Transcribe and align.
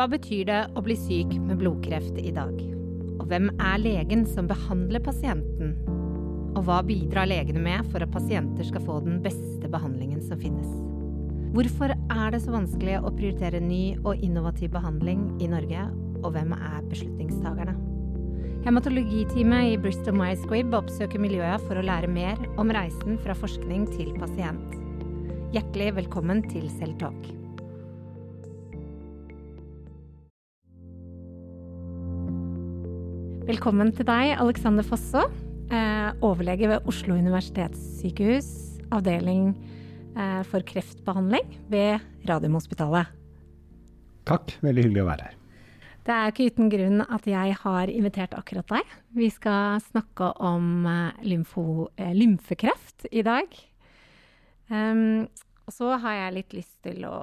Hva 0.00 0.06
betyr 0.08 0.46
det 0.48 0.60
å 0.72 0.80
bli 0.80 0.94
syk 0.96 1.34
med 1.44 1.58
blodkreft 1.60 2.16
i 2.16 2.30
dag? 2.32 2.54
Og 3.20 3.26
hvem 3.28 3.50
er 3.60 3.82
legen 3.82 4.22
som 4.24 4.46
behandler 4.48 5.02
pasienten? 5.04 5.74
Og 6.56 6.62
hva 6.64 6.78
bidrar 6.88 7.26
legene 7.28 7.60
med 7.60 7.90
for 7.92 8.00
at 8.00 8.08
pasienter 8.14 8.64
skal 8.64 8.80
få 8.86 8.94
den 9.04 9.18
beste 9.20 9.68
behandlingen 9.68 10.22
som 10.24 10.40
finnes? 10.40 10.70
Hvorfor 11.52 11.92
er 11.92 12.32
det 12.32 12.40
så 12.40 12.54
vanskelig 12.54 12.94
å 12.96 13.12
prioritere 13.12 13.60
ny 13.60 13.98
og 13.98 14.24
innovativ 14.24 14.72
behandling 14.72 15.26
i 15.36 15.50
Norge, 15.52 15.82
og 16.22 16.32
hvem 16.32 16.54
er 16.56 16.86
beslutningstagerne? 16.88 17.74
Hematologiteamet 18.64 19.74
i 19.74 19.76
Bristol 19.84 20.16
Myers 20.16 20.40
Squibb 20.46 20.72
oppsøker 20.80 21.20
miljøet 21.20 21.60
for 21.66 21.76
å 21.76 21.84
lære 21.84 22.08
mer 22.08 22.40
om 22.56 22.72
reisen 22.72 23.20
fra 23.20 23.36
forskning 23.36 23.84
til 23.98 24.16
pasient. 24.16 24.80
Hjertelig 25.52 25.90
velkommen 26.00 26.40
til 26.48 26.72
Selvtalk. 26.78 27.28
Velkommen 33.50 33.88
til 33.90 34.06
deg, 34.06 34.36
Alexander 34.38 34.84
Fosså, 34.86 35.24
eh, 35.74 36.10
overlege 36.22 36.68
ved 36.70 36.84
Oslo 36.86 37.16
universitetssykehus, 37.18 38.46
avdeling 38.94 39.48
eh, 40.14 40.42
for 40.46 40.62
kreftbehandling 40.62 41.48
ved 41.72 42.04
Radiumhospitalet. 42.28 43.08
Takk, 44.30 44.52
veldig 44.62 44.84
hyggelig 44.84 45.02
å 45.02 45.08
være 45.08 45.26
her. 45.26 45.34
Det 46.06 46.14
er 46.14 46.30
ikke 46.30 46.46
uten 46.52 46.70
grunn 46.70 47.02
at 47.02 47.26
jeg 47.26 47.56
har 47.64 47.90
invitert 47.90 48.36
akkurat 48.38 48.70
deg. 48.70 48.92
Vi 49.18 49.26
skal 49.34 49.82
snakke 49.82 50.28
om 50.38 50.86
eh, 50.86 51.24
lymfo, 51.32 51.64
lymfekreft 51.98 53.08
i 53.10 53.24
dag. 53.26 53.56
Um, 54.70 55.26
og 55.66 55.74
så 55.74 55.96
har 56.04 56.20
jeg 56.20 56.36
litt 56.36 56.54
lyst 56.60 56.76
til 56.86 57.02
å 57.08 57.16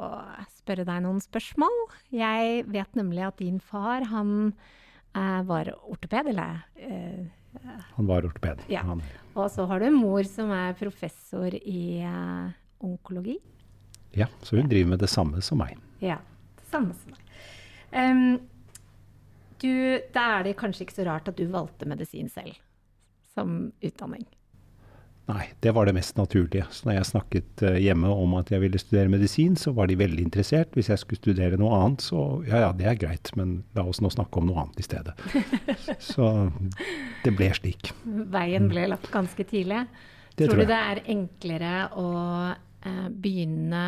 spørre 0.57 0.83
deg 0.91 1.05
noen 1.07 1.23
spørsmål. 1.23 1.79
Jeg 2.11 2.67
vet 2.67 2.99
nemlig 2.99 3.23
at 3.29 3.39
din 3.39 3.63
far, 3.63 4.09
han 4.11 4.51
var 5.47 5.71
ortoped, 5.89 6.29
eller 6.33 6.59
uh, 6.81 7.25
Han 7.95 8.09
var 8.09 8.25
ortoped. 8.27 8.65
Ja. 8.71 8.83
Han. 8.87 9.01
Og 9.33 9.51
så 9.51 9.65
har 9.69 9.79
du 9.79 9.87
en 9.87 9.97
mor 9.97 10.25
som 10.29 10.51
er 10.53 10.77
professor 10.77 11.53
i 11.57 12.03
uh, 12.05 12.49
onkologi. 12.83 13.37
Ja, 14.17 14.27
så 14.41 14.57
hun 14.57 14.69
driver 14.69 14.95
med 14.95 14.99
det 15.03 15.09
samme 15.11 15.41
som 15.45 15.61
meg. 15.61 15.77
Ja, 16.01 16.17
det 16.57 16.69
samme 16.71 16.95
som 16.97 17.13
meg. 17.13 17.23
Um, 17.91 18.39
du, 19.61 19.71
da 20.13 20.23
er 20.37 20.47
det 20.47 20.57
kanskje 20.59 20.85
ikke 20.85 20.99
så 20.99 21.05
rart 21.07 21.29
at 21.29 21.37
du 21.37 21.47
valgte 21.49 21.87
medisin 21.89 22.29
selv 22.29 22.57
som 23.33 23.71
utdanning? 23.81 24.25
Nei, 25.27 25.49
det 25.59 25.73
var 25.75 25.89
det 25.89 25.93
mest 25.97 26.15
naturlige. 26.15 26.63
Så 26.71 26.87
når 26.87 27.01
jeg 27.01 27.07
snakket 27.09 27.63
hjemme 27.83 28.07
om 28.15 28.37
at 28.39 28.51
jeg 28.53 28.63
ville 28.63 28.79
studere 28.79 29.11
medisin, 29.11 29.57
så 29.59 29.73
var 29.75 29.89
de 29.91 29.97
veldig 29.99 30.23
interessert. 30.23 30.71
Hvis 30.77 30.87
jeg 30.87 31.01
skulle 31.01 31.19
studere 31.19 31.59
noe 31.59 31.75
annet, 31.75 32.05
så 32.05 32.21
ja 32.47 32.61
ja, 32.63 32.69
det 32.75 32.87
er 32.87 32.99
greit, 33.01 33.33
men 33.35 33.57
la 33.75 33.83
oss 33.91 33.99
nå 33.99 34.11
snakke 34.13 34.39
om 34.39 34.47
noe 34.47 34.63
annet 34.63 34.79
i 34.79 34.85
stedet. 34.87 35.17
så 36.13 36.29
det 37.25 37.33
ble 37.35 37.49
slik. 37.59 37.91
Veien 38.07 38.69
ble 38.71 38.87
lagt 38.93 39.11
ganske 39.11 39.43
tidlig. 39.49 39.83
Det 40.37 40.45
tror, 40.45 40.61
tror 40.61 40.63
du 40.63 40.69
det 40.69 40.79
er 40.93 41.03
enklere 41.11 41.73
å 41.97 42.09
eh, 42.53 43.07
begynne 43.09 43.83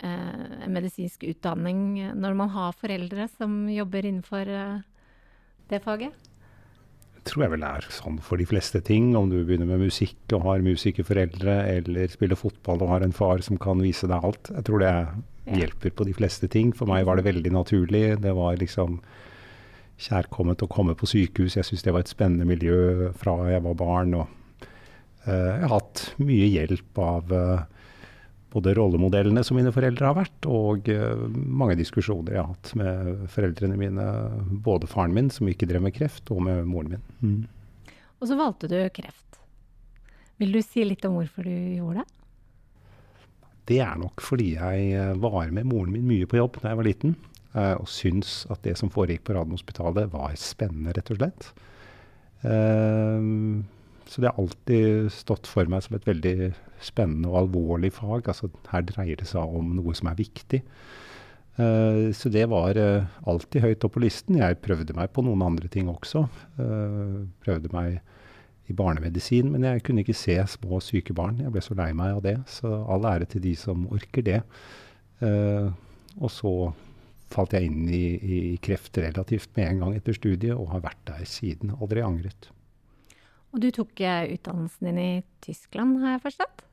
eh, 0.00 0.66
medisinsk 0.72 1.26
utdanning 1.28 2.12
når 2.16 2.38
man 2.38 2.50
har 2.54 2.76
foreldre 2.80 3.28
som 3.36 3.66
jobber 3.68 4.08
innenfor 4.08 4.48
eh, 4.48 4.80
det 5.70 5.82
faget? 5.84 6.29
Tror 7.28 7.44
jeg 7.44 7.52
vel 7.54 7.64
er 7.66 7.86
sånn 7.92 8.18
for 8.24 8.40
de 8.40 8.46
fleste 8.48 8.80
ting. 8.86 9.12
Om 9.18 9.30
du 9.32 9.40
begynner 9.40 9.68
med 9.68 9.84
musikk 9.86 10.34
og 10.36 10.44
har 10.46 10.64
musikerforeldre, 10.64 11.56
eller 11.76 12.12
spiller 12.12 12.38
fotball 12.38 12.84
og 12.84 12.92
har 12.94 13.06
en 13.06 13.16
far 13.16 13.42
som 13.46 13.58
kan 13.60 13.82
vise 13.82 14.08
deg 14.10 14.26
alt. 14.26 14.52
Jeg 14.54 14.66
tror 14.68 14.84
det 14.84 14.92
hjelper 15.60 15.94
på 15.96 16.06
de 16.08 16.14
fleste 16.16 16.50
ting. 16.52 16.72
For 16.76 16.90
meg 16.90 17.06
var 17.08 17.18
det 17.18 17.26
veldig 17.28 17.52
naturlig. 17.54 18.04
Det 18.22 18.34
var 18.36 18.60
liksom 18.60 19.00
kjærkomment 20.00 20.64
å 20.64 20.70
komme 20.70 20.96
på 20.96 21.08
sykehus. 21.10 21.58
Jeg 21.58 21.68
syns 21.68 21.84
det 21.84 21.94
var 21.94 22.04
et 22.04 22.12
spennende 22.12 22.48
miljø 22.48 23.10
fra 23.20 23.36
jeg 23.52 23.64
var 23.66 23.76
barn. 23.80 24.16
Og 24.16 24.70
uh, 25.26 25.30
jeg 25.30 25.66
har 25.66 25.76
hatt 25.76 26.06
mye 26.22 26.48
hjelp 26.48 27.02
av 27.04 27.34
uh, 27.34 27.79
både 28.50 28.74
rollemodellene 28.78 29.42
som 29.46 29.58
mine 29.58 29.72
foreldre 29.74 30.08
har 30.08 30.16
vært, 30.18 30.48
og 30.50 30.88
uh, 30.90 31.24
mange 31.30 31.76
diskusjoner 31.78 32.36
jeg 32.36 32.42
har 32.42 32.52
hatt 32.52 32.72
med 32.78 33.24
foreldrene 33.30 33.78
mine. 33.78 34.06
Både 34.64 34.90
faren 34.90 35.14
min, 35.16 35.30
som 35.32 35.48
ikke 35.50 35.68
drev 35.70 35.84
med 35.86 35.94
kreft, 35.96 36.30
og 36.34 36.42
med 36.46 36.64
moren 36.68 36.96
min. 36.96 37.04
Mm. 37.22 37.94
Og 38.20 38.28
så 38.28 38.38
valgte 38.38 38.70
du 38.70 38.78
kreft. 38.94 39.40
Vil 40.40 40.54
du 40.56 40.60
si 40.64 40.84
litt 40.86 41.04
om 41.04 41.18
hvorfor 41.18 41.46
du 41.46 41.54
gjorde 41.76 42.02
det? 42.02 42.16
Det 43.70 43.80
er 43.84 43.98
nok 44.00 44.22
fordi 44.24 44.54
jeg 44.56 45.18
var 45.22 45.52
med 45.54 45.68
moren 45.70 45.92
min 45.94 46.08
mye 46.08 46.26
på 46.26 46.40
jobb 46.40 46.56
da 46.58 46.72
jeg 46.72 46.80
var 46.80 46.88
liten. 46.88 47.18
Uh, 47.50 47.74
og 47.80 47.88
syns 47.90 48.44
at 48.50 48.62
det 48.62 48.76
som 48.78 48.92
foregikk 48.94 49.24
på 49.26 49.34
Radiumhospitalet 49.34 50.12
var 50.12 50.34
spennende, 50.38 50.94
rett 50.94 51.10
og 51.10 51.18
slett. 51.18 51.50
Uh, 52.46 53.62
så 54.10 54.22
det 54.22 54.30
har 54.30 54.42
alltid 54.42 55.10
stått 55.14 55.46
for 55.46 55.68
meg 55.70 55.84
som 55.84 55.94
et 55.94 56.08
veldig 56.08 56.50
spennende 56.82 57.30
og 57.30 57.44
alvorlig 57.44 57.92
fag. 57.94 58.26
Altså 58.26 58.50
her 58.72 58.82
dreier 58.88 59.20
det 59.20 59.28
seg 59.30 59.54
om 59.60 59.76
noe 59.76 59.94
som 59.94 60.10
er 60.10 60.18
viktig. 60.18 60.64
Uh, 61.60 62.10
så 62.16 62.30
det 62.32 62.46
var 62.50 62.78
uh, 62.78 63.06
alltid 63.28 63.62
høyt 63.62 63.86
opp 63.86 63.94
på 63.94 64.02
listen. 64.02 64.40
Jeg 64.40 64.58
prøvde 64.64 64.96
meg 64.96 65.12
på 65.14 65.22
noen 65.26 65.44
andre 65.46 65.70
ting 65.70 65.90
også. 65.92 66.24
Uh, 66.58 67.22
prøvde 67.44 67.70
meg 67.74 68.00
i 68.70 68.74
barnemedisin, 68.76 69.50
men 69.54 69.66
jeg 69.66 69.82
kunne 69.86 70.02
ikke 70.02 70.18
se 70.18 70.36
små 70.56 70.82
syke 70.82 71.14
barn. 71.14 71.38
Jeg 71.42 71.54
ble 71.54 71.62
så 71.62 71.78
lei 71.78 71.90
meg 71.94 72.18
av 72.18 72.22
det. 72.26 72.36
Så 72.50 72.66
all 72.66 73.06
ære 73.06 73.30
til 73.30 73.44
de 73.46 73.56
som 73.58 73.88
orker 73.90 74.26
det. 74.26 74.38
og 75.20 76.30
så 76.30 76.52
falt 77.30 77.52
jeg 77.54 77.66
inn 77.66 77.90
i, 77.90 78.04
i 78.14 78.38
kreft 78.62 78.96
relativt 78.98 79.50
med 79.58 79.66
en 79.66 79.82
gang 79.84 79.98
etter 79.98 80.14
studiet, 80.14 80.54
og 80.54 80.70
har 80.70 80.86
vært 80.86 81.02
der 81.10 81.26
siden. 81.26 81.74
Aldri 81.82 82.02
angret. 82.06 82.50
Og 83.50 83.62
du 83.62 83.70
tok 83.74 83.98
utdannelsen 83.98 84.86
din 84.90 84.98
i 85.02 85.12
Tyskland, 85.42 85.98
har 86.02 86.16
jeg 86.16 86.26
forstått? 86.28 86.66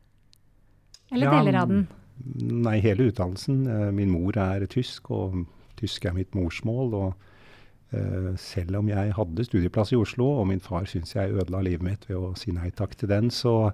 Eller 1.12 1.26
Ja, 1.26 1.40
deler 1.40 1.62
av 1.62 1.72
den? 1.72 1.88
Nei, 2.66 2.80
hele 2.82 3.10
utdannelsen. 3.12 3.68
Eh, 3.68 3.92
Min 3.92 4.12
mor 4.12 4.38
er 4.38 4.66
tysk, 4.66 5.12
og 5.12 5.46
tysk 5.78 6.06
er 6.06 6.14
mitt 6.18 6.34
morsmål. 6.36 6.94
Og 6.94 7.14
uh, 7.94 8.34
selv 8.36 8.82
om 8.82 8.90
jeg 8.90 9.14
hadde 9.14 9.46
studieplass 9.46 9.94
i 9.94 10.00
Oslo, 10.00 10.26
og 10.42 10.48
min 10.48 10.64
far 10.64 10.86
syns 10.90 11.16
jeg 11.16 11.32
ødela 11.32 11.62
livet 11.62 11.86
mitt 11.86 12.10
ved 12.10 12.18
å 12.18 12.34
si 12.36 12.52
nei 12.52 12.72
takk 12.72 12.98
til 12.98 13.10
den, 13.10 13.30
så, 13.32 13.72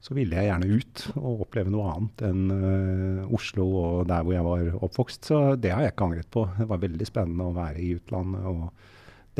så 0.00 0.14
ville 0.16 0.38
jeg 0.38 0.48
gjerne 0.48 0.70
ut 0.70 1.04
og 1.16 1.42
oppleve 1.46 1.74
noe 1.74 1.90
annet 1.92 2.24
enn 2.30 2.46
uh, 2.54 3.34
Oslo 3.34 3.66
og 3.82 4.08
der 4.08 4.24
hvor 4.24 4.36
jeg 4.36 4.46
var 4.46 4.80
oppvokst. 4.88 5.32
Så 5.32 5.42
det 5.60 5.74
har 5.74 5.84
jeg 5.84 5.96
ikke 5.96 6.08
angret 6.08 6.30
på. 6.30 6.46
Det 6.56 6.70
var 6.70 6.86
veldig 6.86 7.10
spennende 7.10 7.50
å 7.50 7.58
være 7.58 7.82
i 7.82 7.92
utlandet. 7.98 8.46
og 8.46 8.88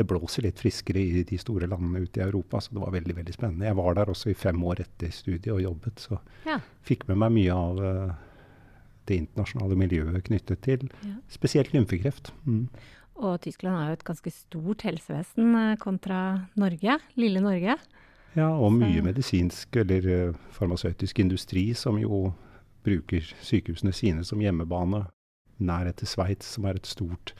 det 0.01 0.07
blåser 0.09 0.43
litt 0.47 0.59
friskere 0.61 1.01
i 1.01 1.21
de 1.27 1.37
store 1.41 1.67
landene 1.69 2.01
ute 2.03 2.19
i 2.21 2.25
Europa, 2.25 2.59
så 2.61 2.73
det 2.75 2.81
var 2.83 2.91
veldig 2.95 3.15
veldig 3.19 3.33
spennende. 3.37 3.67
Jeg 3.69 3.77
var 3.79 3.93
der 3.99 4.09
også 4.11 4.31
i 4.33 4.37
fem 4.37 4.59
år 4.67 4.81
etter 4.83 5.13
studiet 5.13 5.53
og 5.53 5.61
jobbet, 5.63 6.01
så 6.07 6.19
Ja. 6.45 6.57
fikk 6.83 7.07
med 7.07 7.17
meg 7.21 7.31
mye 7.37 7.53
av 7.55 7.83
eh, 7.85 8.15
det 9.07 9.17
internasjonale 9.21 9.75
miljøet 9.77 10.23
knyttet 10.27 10.61
til 10.61 10.89
Ja. 11.05 11.15
spesielt 11.29 11.71
lymfekreft. 11.73 12.31
Mm. 12.45 12.67
Og 13.21 13.39
Tyskland 13.41 13.75
er 13.77 13.87
jo 13.91 13.93
et 13.99 14.03
ganske 14.07 14.31
stort 14.33 14.81
helsevesen 14.81 15.55
eh, 15.55 15.75
kontra 15.77 16.47
Norge, 16.57 16.99
lille 17.17 17.39
Norge. 17.41 17.77
Ja, 18.35 18.47
og 18.49 18.71
Så- 18.71 18.79
mye 18.79 19.01
medisinsk 19.03 19.75
eller 19.75 20.07
eh, 20.29 20.33
farmasøytisk 20.51 21.19
industri 21.19 21.73
som 21.75 21.97
jo 21.99 22.33
bruker 22.83 23.21
sykehusene 23.43 23.93
sine 23.93 24.23
som 24.23 24.39
hjemmebane. 24.39 25.07
Nærhet 25.59 25.97
til 25.97 26.07
Sveits, 26.07 26.45
som 26.55 26.65
er 26.65 26.73
et 26.79 26.87
stort 26.87 27.33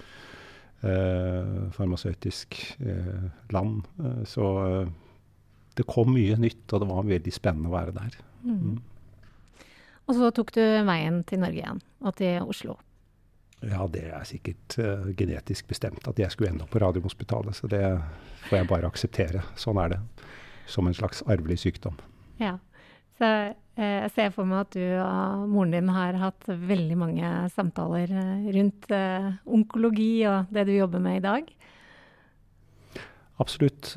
farmasøytisk 0.81 2.57
eh, 2.81 3.25
land. 3.53 3.83
Eh, 4.01 4.21
så 4.25 4.47
eh, 4.65 4.87
det 5.77 5.85
kom 5.89 6.13
mye 6.15 6.37
nytt, 6.41 6.65
og 6.73 6.81
det 6.83 6.87
var 6.89 7.09
veldig 7.09 7.33
spennende 7.33 7.69
å 7.69 7.75
være 7.75 7.93
der. 7.95 8.17
Mm. 8.43 8.79
Og 10.09 10.17
så 10.17 10.31
tok 10.35 10.53
du 10.57 10.63
veien 10.87 11.21
til 11.27 11.43
Norge 11.43 11.61
igjen, 11.61 11.83
og 12.01 12.15
til 12.17 12.49
Oslo. 12.49 12.75
Ja, 13.61 13.85
det 13.93 14.07
er 14.09 14.25
sikkert 14.25 14.75
uh, 14.81 15.05
genetisk 15.13 15.67
bestemt 15.69 16.07
at 16.09 16.17
jeg 16.19 16.33
skulle 16.33 16.49
ende 16.49 16.65
opp 16.65 16.73
på 16.73 16.81
Radiumhospitalet, 16.81 17.55
så 17.55 17.69
det 17.69 17.83
får 18.47 18.57
jeg 18.57 18.69
bare 18.71 18.89
akseptere. 18.89 19.43
Sånn 19.53 19.79
er 19.79 19.93
det. 19.93 19.99
Som 20.67 20.89
en 20.89 20.97
slags 20.97 21.21
arvelig 21.29 21.59
sykdom. 21.61 21.99
Ja. 22.41 22.55
Så 23.19 23.27
eh, 23.27 23.97
jeg 24.05 24.11
ser 24.15 24.31
for 24.35 24.49
meg 24.49 24.63
at 24.65 24.75
du 24.77 24.85
og 24.97 25.47
moren 25.51 25.75
din 25.75 25.91
har 25.93 26.17
hatt 26.21 26.47
veldig 26.47 26.97
mange 26.99 27.31
samtaler 27.53 28.09
eh, 28.09 28.49
rundt 28.57 28.91
eh, 28.95 29.31
onkologi 29.45 30.13
og 30.29 30.51
det 30.53 30.67
du 30.69 30.73
jobber 30.75 31.03
med 31.03 31.19
i 31.19 31.25
dag. 31.27 31.51
Absolutt. 33.41 33.95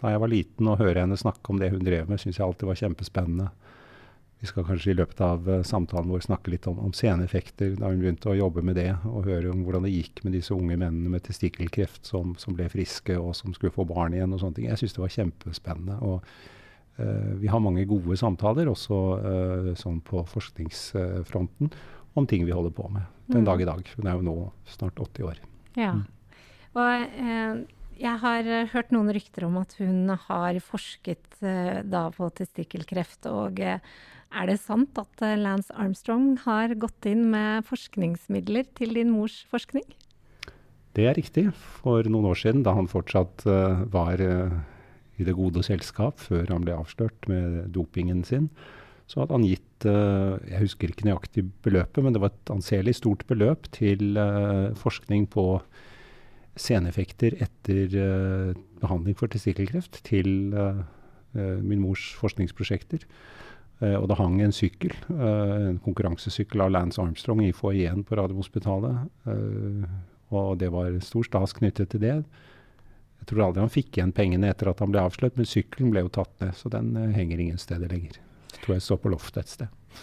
da 0.00 0.12
jeg 0.12 0.20
var 0.22 0.30
liten 0.32 0.68
og 0.70 0.78
høre 0.80 1.02
henne 1.02 1.16
snakke 1.20 1.50
om 1.52 1.58
det 1.60 1.68
hun 1.74 1.84
drev 1.84 2.08
med, 2.08 2.16
syns 2.22 2.38
jeg 2.38 2.46
alltid 2.46 2.70
var 2.70 2.78
kjempespennende. 2.80 3.48
Vi 4.40 4.48
skal 4.48 4.64
kanskje 4.64 4.94
i 4.94 4.96
løpet 4.96 5.20
av 5.20 5.50
samtalen 5.68 6.08
vår 6.08 6.24
snakke 6.24 6.54
litt 6.54 6.64
om, 6.70 6.78
om 6.80 6.94
seneffekter, 6.96 7.76
da 7.76 7.92
hun 7.92 8.00
begynte 8.00 8.32
å 8.32 8.38
jobbe 8.38 8.64
med 8.64 8.78
det, 8.80 8.94
og 9.04 9.28
høre 9.28 9.52
om 9.52 9.60
hvordan 9.66 9.84
det 9.84 9.92
gikk 9.92 10.24
med 10.24 10.38
disse 10.38 10.56
unge 10.56 10.72
mennene 10.72 11.12
med 11.12 11.26
testikkelkreft 11.28 12.08
som, 12.08 12.32
som 12.40 12.56
ble 12.56 12.70
friske 12.72 13.18
og 13.20 13.36
som 13.36 13.52
skulle 13.52 13.76
få 13.76 13.84
barn 13.92 14.16
igjen 14.16 14.32
og 14.32 14.40
sånne 14.40 14.56
ting. 14.62 14.70
Jeg 14.72 14.80
syns 14.80 14.96
det 14.96 15.04
var 15.04 15.16
kjempespennende. 15.18 16.00
og 16.00 16.24
vi 16.96 17.48
har 17.50 17.58
mange 17.60 17.82
gode 17.90 18.16
samtaler, 18.16 18.68
også 18.70 18.98
eh, 19.18 19.70
sånn 19.74 20.00
på 20.06 20.22
forskningsfronten. 20.30 21.72
om 22.16 22.26
ting 22.30 22.44
vi 22.46 22.52
holder 22.54 22.70
på 22.70 22.86
med 22.92 23.02
den 23.26 23.42
Mm. 23.42 23.44
dag 23.44 23.60
i 23.60 23.64
dag. 23.64 23.88
Hun 23.96 24.06
er 24.06 24.14
jo 24.14 24.22
nå 24.22 24.52
snart 24.66 24.94
80 24.94 25.24
år. 25.26 25.38
Ja. 25.74 25.92
Mm. 25.94 26.06
Og 26.76 27.08
eh, 27.18 27.64
jeg 27.98 28.18
har 28.20 28.46
eh, 28.46 28.66
hørt 28.70 28.92
noen 28.92 29.10
rykter 29.10 29.46
om 29.48 29.56
at 29.58 29.74
hun 29.80 30.08
har 30.08 30.54
forsket 30.60 31.42
eh, 31.42 31.82
da 31.82 32.10
på 32.14 32.28
testikkelkreft. 32.30 33.26
Og 33.26 33.58
eh, 33.58 33.78
er 34.30 34.46
det 34.46 34.60
sant 34.60 34.94
at 34.98 35.22
eh, 35.22 35.34
Lance 35.36 35.74
Armstrong 35.74 36.36
har 36.44 36.74
gått 36.78 37.04
inn 37.10 37.30
med 37.32 37.64
forskningsmidler 37.66 38.66
til 38.78 38.94
din 38.94 39.10
mors 39.10 39.44
forskning? 39.50 39.82
Det 40.94 41.08
er 41.10 41.14
riktig. 41.18 41.48
For 41.82 42.06
noen 42.06 42.30
år 42.30 42.38
siden, 42.38 42.62
da 42.62 42.74
han 42.78 42.86
fortsatt 42.86 43.42
eh, 43.46 43.82
var 43.90 44.20
eh, 44.22 44.54
i 45.18 45.26
det 45.26 45.36
gode 45.36 45.62
selskap, 45.66 46.18
før 46.22 46.48
han 46.50 46.64
ble 46.66 46.74
avslørt 46.76 47.28
med 47.30 47.70
dopingen 47.74 48.24
sin, 48.26 48.48
så 49.10 49.20
hadde 49.20 49.36
han 49.36 49.46
gitt 49.46 49.86
eh, 49.88 50.36
Jeg 50.50 50.62
husker 50.64 50.90
ikke 50.90 51.08
nøyaktig 51.08 51.44
beløpet, 51.64 52.00
men 52.04 52.14
det 52.14 52.22
var 52.22 52.32
et 52.32 52.52
anselig 52.54 52.96
stort 53.00 53.26
beløp 53.28 53.68
til 53.74 54.16
eh, 54.20 54.72
forskning 54.80 55.28
på 55.32 55.46
seneffekter 56.56 57.36
etter 57.42 57.96
eh, 58.00 58.52
behandling 58.80 59.16
for 59.18 59.32
testikkelkreft 59.32 60.04
til 60.06 60.54
min 61.34 61.80
mors 61.82 62.12
forskningsprosjekter. 62.14 63.02
Og 63.82 64.04
det 64.06 64.16
hang 64.20 64.36
en 64.38 64.52
sykkel, 64.54 64.92
en 65.10 65.80
konkurransesykkel 65.82 66.62
av 66.62 66.70
Lance 66.70 67.02
Armstrong 67.02 67.40
i 67.42 67.50
foajeen 67.50 68.04
på 68.06 68.14
Radiumhospitalet. 68.20 69.08
og 70.30 70.58
det 70.60 70.70
var 70.70 70.94
stor 71.02 71.26
stas 71.26 71.56
knyttet 71.58 71.90
til 71.90 72.04
det. 72.04 72.14
Jeg 73.24 73.30
tror 73.30 73.46
aldri 73.46 73.62
han 73.64 73.72
fikk 73.72 73.96
igjen 73.96 74.10
pengene 74.12 74.50
etter 74.52 74.68
at 74.68 74.82
han 74.84 74.90
ble 74.92 75.00
avslørt, 75.00 75.38
men 75.40 75.46
sykkelen 75.48 75.88
ble 75.94 76.02
jo 76.04 76.10
tatt 76.12 76.32
ned, 76.44 76.50
så 76.58 76.68
den 76.68 76.90
eh, 77.00 77.14
henger 77.16 77.40
ingen 77.40 77.60
steder 77.60 77.88
lenger. 77.88 78.18
Jeg 78.52 78.58
tror 78.60 78.74
jeg 78.74 78.84
står 78.84 78.98
på 79.00 79.12
loftet 79.14 79.38
et 79.40 79.52
sted. 79.54 80.02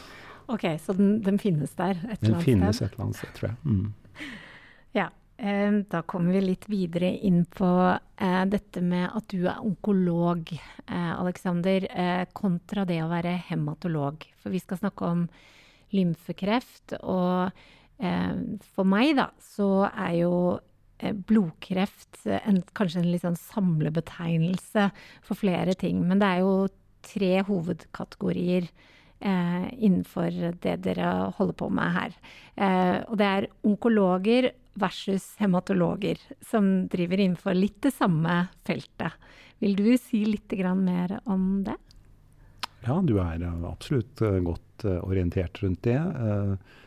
Ok, 0.49 0.65
så 0.81 0.95
den, 0.97 1.19
den 1.21 1.37
finnes 1.37 1.75
der 1.77 1.99
et 2.01 2.23
Den 2.23 2.33
eller 2.33 2.39
annet 2.39 2.41
sted? 2.41 2.41
Den 2.41 2.41
finnes 2.47 2.81
et 2.81 2.87
eller 2.87 3.03
annet 3.05 3.19
sted, 3.19 3.35
tror 3.37 3.51
jeg. 3.51 3.59
Mm. 3.65 4.31
Ja. 4.97 5.05
Eh, 5.37 5.77
da 5.93 6.01
kommer 6.01 6.33
vi 6.33 6.41
litt 6.41 6.65
videre 6.69 7.11
inn 7.29 7.45
på 7.45 7.69
eh, 7.93 8.41
dette 8.49 8.81
med 8.85 9.05
at 9.09 9.29
du 9.29 9.45
er 9.45 9.61
onkolog, 9.61 10.49
eh, 10.57 11.13
Alexander, 11.13 11.85
eh, 11.93 12.25
kontra 12.33 12.83
det 12.89 12.99
å 13.05 13.09
være 13.09 13.37
hematolog. 13.51 14.25
For 14.41 14.53
vi 14.53 14.61
skal 14.65 14.81
snakke 14.81 15.13
om 15.13 15.23
lymfekreft. 15.93 16.97
Og 17.01 17.53
eh, 18.01 18.35
for 18.73 18.89
meg, 18.97 19.13
da, 19.21 19.29
så 19.45 19.71
er 19.93 20.19
jo 20.23 20.33
blodkreft 21.27 22.21
en, 22.25 22.61
kanskje 22.77 23.01
en 23.01 23.11
litt 23.11 23.25
sånn 23.25 23.39
samlebetegnelse 23.39 24.87
for 25.25 25.39
flere 25.39 25.75
ting. 25.77 26.03
Men 26.07 26.21
det 26.21 26.29
er 26.29 26.43
jo 26.45 26.55
tre 27.05 27.33
hovedkategorier 27.47 28.67
eh, 29.19 29.67
innenfor 29.77 30.55
det 30.61 30.77
dere 30.85 31.11
holder 31.37 31.57
på 31.57 31.69
med 31.73 31.95
her. 31.97 32.17
Eh, 32.55 32.97
og 33.07 33.17
det 33.21 33.29
er 33.29 33.49
onkologer 33.67 34.51
versus 34.79 35.33
hematologer, 35.41 36.19
som 36.45 36.87
driver 36.91 37.19
innenfor 37.19 37.57
litt 37.57 37.81
det 37.83 37.93
samme 37.95 38.45
feltet. 38.67 39.17
Vil 39.61 39.75
du 39.77 39.89
si 39.99 40.23
litt 40.25 40.53
mer 40.77 41.19
om 41.25 41.63
det? 41.65 41.77
Ja, 42.85 42.97
du 43.01 43.17
er 43.21 43.41
eh, 43.41 43.65
absolutt 43.69 44.21
eh, 44.25 44.39
godt 44.41 44.85
eh, 44.85 45.01
orientert 45.05 45.61
rundt 45.61 45.83
det. 45.83 45.97
Eh, 45.97 46.53
eh, 46.53 46.79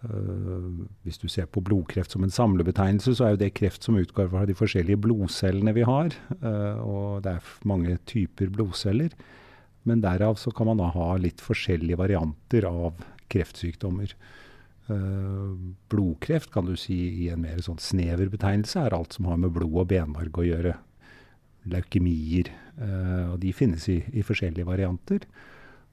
hvis 0.00 1.18
du 1.20 1.26
ser 1.28 1.44
på 1.52 1.60
blodkreft 1.60 2.14
som 2.14 2.24
en 2.24 2.32
samlebetegnelse, 2.32 3.12
så 3.18 3.26
er 3.26 3.34
jo 3.34 3.42
det 3.42 3.52
kreft 3.58 3.84
som 3.84 3.98
utgår 4.00 4.30
fra 4.32 4.46
de 4.48 4.56
forskjellige 4.56 5.00
blodcellene 5.04 5.74
vi 5.76 5.84
har. 5.84 6.14
eh, 6.40 6.78
og 6.80 7.22
det 7.24 7.34
er 7.36 7.50
mange 7.68 7.98
typer 8.08 8.48
blodceller. 8.48 9.12
Men 9.84 10.00
derav 10.00 10.36
så 10.40 10.52
kan 10.52 10.66
man 10.66 10.80
da 10.80 10.90
ha 10.92 11.16
litt 11.16 11.40
forskjellige 11.40 12.00
varianter 12.00 12.64
av 12.68 13.02
kreftsykdommer. 13.28 14.14
Eh, 14.88 15.52
blodkreft 15.92 16.50
kan 16.50 16.64
du 16.64 16.76
si 16.76 17.26
i 17.26 17.28
en 17.28 17.44
mer 17.44 17.60
sånn 17.60 17.78
snever 17.80 18.32
betegnelse 18.32 18.80
er 18.80 18.96
alt 18.96 19.12
som 19.12 19.28
har 19.28 19.36
med 19.36 19.52
blod 19.52 19.84
og 19.84 19.90
benmarg 19.92 20.32
å 20.32 20.48
gjøre. 20.48 20.74
Leukemier. 21.68 22.48
eh, 22.80 23.28
og 23.32 23.40
de 23.40 23.52
finnes 23.52 23.84
i, 23.92 24.00
i 24.16 24.24
forskjellige 24.24 24.64
varianter. 24.64 25.28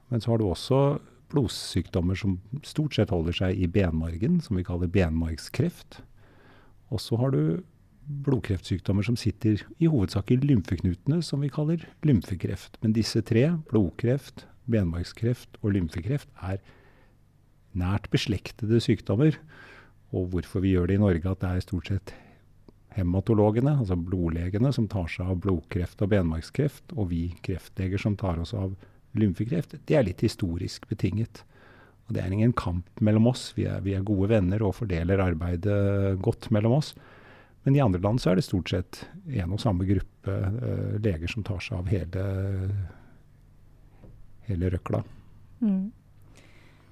Men 0.07 0.21
så 0.21 0.31
har 0.31 0.37
du 0.39 0.47
også 0.47 0.99
blodsykdommer 1.31 2.17
som 2.19 2.37
stort 2.65 2.97
sett 2.97 3.11
holder 3.13 3.35
seg 3.35 3.59
i 3.59 3.67
benmargen, 3.71 4.39
som 4.43 4.59
vi 4.59 4.65
kaller 4.67 4.91
benmargskreft. 4.91 6.01
Og 6.93 7.01
så 7.03 7.19
har 7.19 7.33
du 7.35 7.63
blodkreftsykdommer 8.07 9.03
som 9.03 9.17
sitter 9.19 9.59
i 9.83 9.89
hovedsak 9.91 10.31
i 10.31 10.39
lymfeknutene, 10.39 11.19
som 11.25 11.43
vi 11.43 11.51
kaller 11.51 11.83
lymfekreft. 12.07 12.79
Men 12.83 12.95
disse 12.95 13.21
tre, 13.27 13.49
blodkreft, 13.71 14.45
benmargskreft 14.71 15.59
og 15.61 15.75
lymfekreft, 15.75 16.29
er 16.39 16.61
nært 17.77 18.07
beslektede 18.13 18.79
sykdommer. 18.83 19.35
Og 20.15 20.31
hvorfor 20.31 20.63
vi 20.63 20.71
gjør 20.75 20.87
det 20.87 20.97
i 20.97 21.03
Norge, 21.03 21.27
at 21.27 21.43
det 21.43 21.51
er 21.51 21.67
stort 21.67 21.91
sett 21.91 22.15
hematologene, 22.97 23.75
altså 23.81 23.97
blodlegene, 23.99 24.71
som 24.73 24.87
tar 24.89 25.09
seg 25.11 25.33
av 25.33 25.41
blodkreft 25.43 26.01
og 26.01 26.13
benmargskreft, 26.15 26.95
og 26.95 27.11
vi 27.11 27.27
kreftleger 27.45 28.01
som 28.01 28.15
tar 28.17 28.39
oss 28.41 28.55
av 28.57 28.73
lymfekreft, 29.21 29.77
det 29.87 29.97
er 29.97 30.05
litt 30.07 30.23
historisk 30.25 30.87
betinget. 30.89 31.43
Og 32.07 32.15
det 32.15 32.23
er 32.23 32.31
ingen 32.31 32.55
kamp 32.55 32.87
mellom 33.03 33.27
oss. 33.33 33.49
Vi 33.57 33.65
er, 33.67 33.81
vi 33.83 33.93
er 33.97 34.05
gode 34.07 34.29
venner 34.31 34.63
og 34.63 34.77
fordeler 34.77 35.23
arbeidet 35.23 36.21
godt 36.23 36.49
mellom 36.55 36.77
oss. 36.79 36.93
Men 37.67 37.75
i 37.75 37.81
andre 37.83 37.99
land 37.99 38.21
så 38.23 38.31
er 38.31 38.39
det 38.39 38.45
stort 38.47 38.71
sett 38.71 39.01
en 39.27 39.51
og 39.51 39.59
samme 39.59 39.83
gruppe 39.89 40.31
uh, 40.31 40.95
leger 41.03 41.27
som 41.27 41.43
tar 41.43 41.59
seg 41.63 41.81
av 41.81 41.89
hele, 41.91 42.23
hele 44.47 44.69
røkla. 44.71 45.01
Mm. 45.59 45.89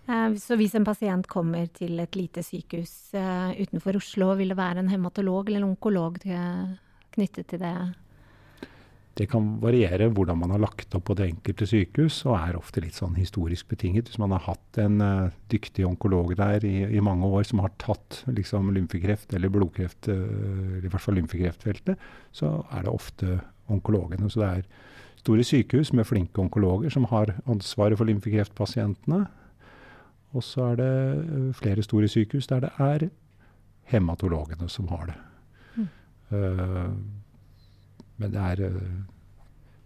Eh, 0.05 0.35
Så 0.41 0.57
hvis 0.59 0.75
en 0.75 0.85
pasient 0.85 1.27
kommer 1.31 1.69
til 1.71 1.99
et 2.03 2.17
lite 2.19 2.43
sykehus 2.43 3.13
eh, 3.15 3.55
utenfor 3.63 4.01
Oslo, 4.01 4.33
vil 4.35 4.51
det 4.51 4.59
være 4.59 4.83
en 4.83 4.91
hematolog 4.91 5.47
eller 5.47 5.63
en 5.63 5.71
onkolog 5.71 6.19
knyttet 7.15 7.47
til 7.47 7.63
det? 7.63 7.77
Det 9.15 9.29
kan 9.31 9.45
variere 9.63 10.09
hvordan 10.11 10.41
man 10.41 10.51
har 10.51 10.59
lagt 10.59 10.95
opp 10.97 11.05
på 11.07 11.15
det 11.15 11.29
enkelte 11.29 11.67
sykehus, 11.69 12.17
og 12.27 12.35
er 12.35 12.57
ofte 12.59 12.81
litt 12.83 12.97
sånn 12.97 13.15
historisk 13.15 13.69
betinget. 13.71 14.09
Hvis 14.09 14.19
man 14.19 14.33
har 14.35 14.43
hatt 14.43 14.79
en 14.83 14.99
uh, 14.99 15.31
dyktig 15.51 15.85
onkolog 15.87 16.33
der 16.35 16.65
i, 16.67 16.81
i, 16.83 17.03
mange 17.03 17.29
år 17.29 17.47
som 17.47 17.63
har 17.63 17.71
tatt 17.79 18.25
liksom, 18.27 18.73
lymfekreft 18.75 19.31
eller 19.37 19.53
blodkreft, 19.53 20.11
uh, 20.11 20.81
i 20.81 20.91
hvert 20.91 21.03
fall 21.03 21.15
lymfekreftfeltet, 21.21 22.03
så 22.35 22.57
er 22.75 22.83
det 22.83 22.91
ofte 22.91 23.39
onkologene. 23.71 24.27
Så 24.27 24.43
det 24.43 24.51
er 24.51 24.69
store 25.23 25.47
sykehus 25.47 25.93
med 25.95 26.11
flinke 26.11 26.43
onkologer 26.43 26.91
som 26.91 27.07
har 27.13 27.37
ansvaret 27.47 27.95
for 27.95 28.11
lymfekreftpasientene. 28.11 29.23
Og 30.35 30.43
så 30.43 30.73
er 30.73 30.81
det 30.83 30.93
uh, 31.23 31.51
flere 31.55 31.87
store 31.87 32.11
sykehus 32.11 32.51
der 32.51 32.67
det 32.67 32.75
er 32.83 33.07
hematologene 33.95 34.67
som 34.67 34.91
har 34.91 35.13
det. 35.13 35.21
Mm. 35.79 35.87
Men 38.21 38.31
det 38.33 38.41
er 38.41 38.57
uh, 38.71 39.03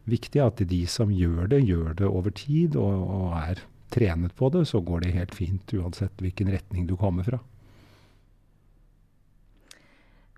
viktig 0.09 0.41
at 0.43 0.57
de 0.69 0.87
som 0.89 1.11
gjør 1.13 1.47
det, 1.53 1.61
gjør 1.67 1.93
det 2.01 2.07
over 2.09 2.31
tid 2.35 2.75
og, 2.79 3.09
og, 3.09 3.33
er 3.39 3.59
trenet 3.93 4.33
på 4.37 4.49
det. 4.53 4.67
Så 4.69 4.77
går 4.85 4.99
det 5.05 5.17
helt 5.17 5.35
fint 5.37 5.73
uansett 5.73 6.15
hvilken 6.21 6.49
retning 6.53 6.83
du 6.89 6.95
kommer 6.99 7.23
fra. 7.25 7.39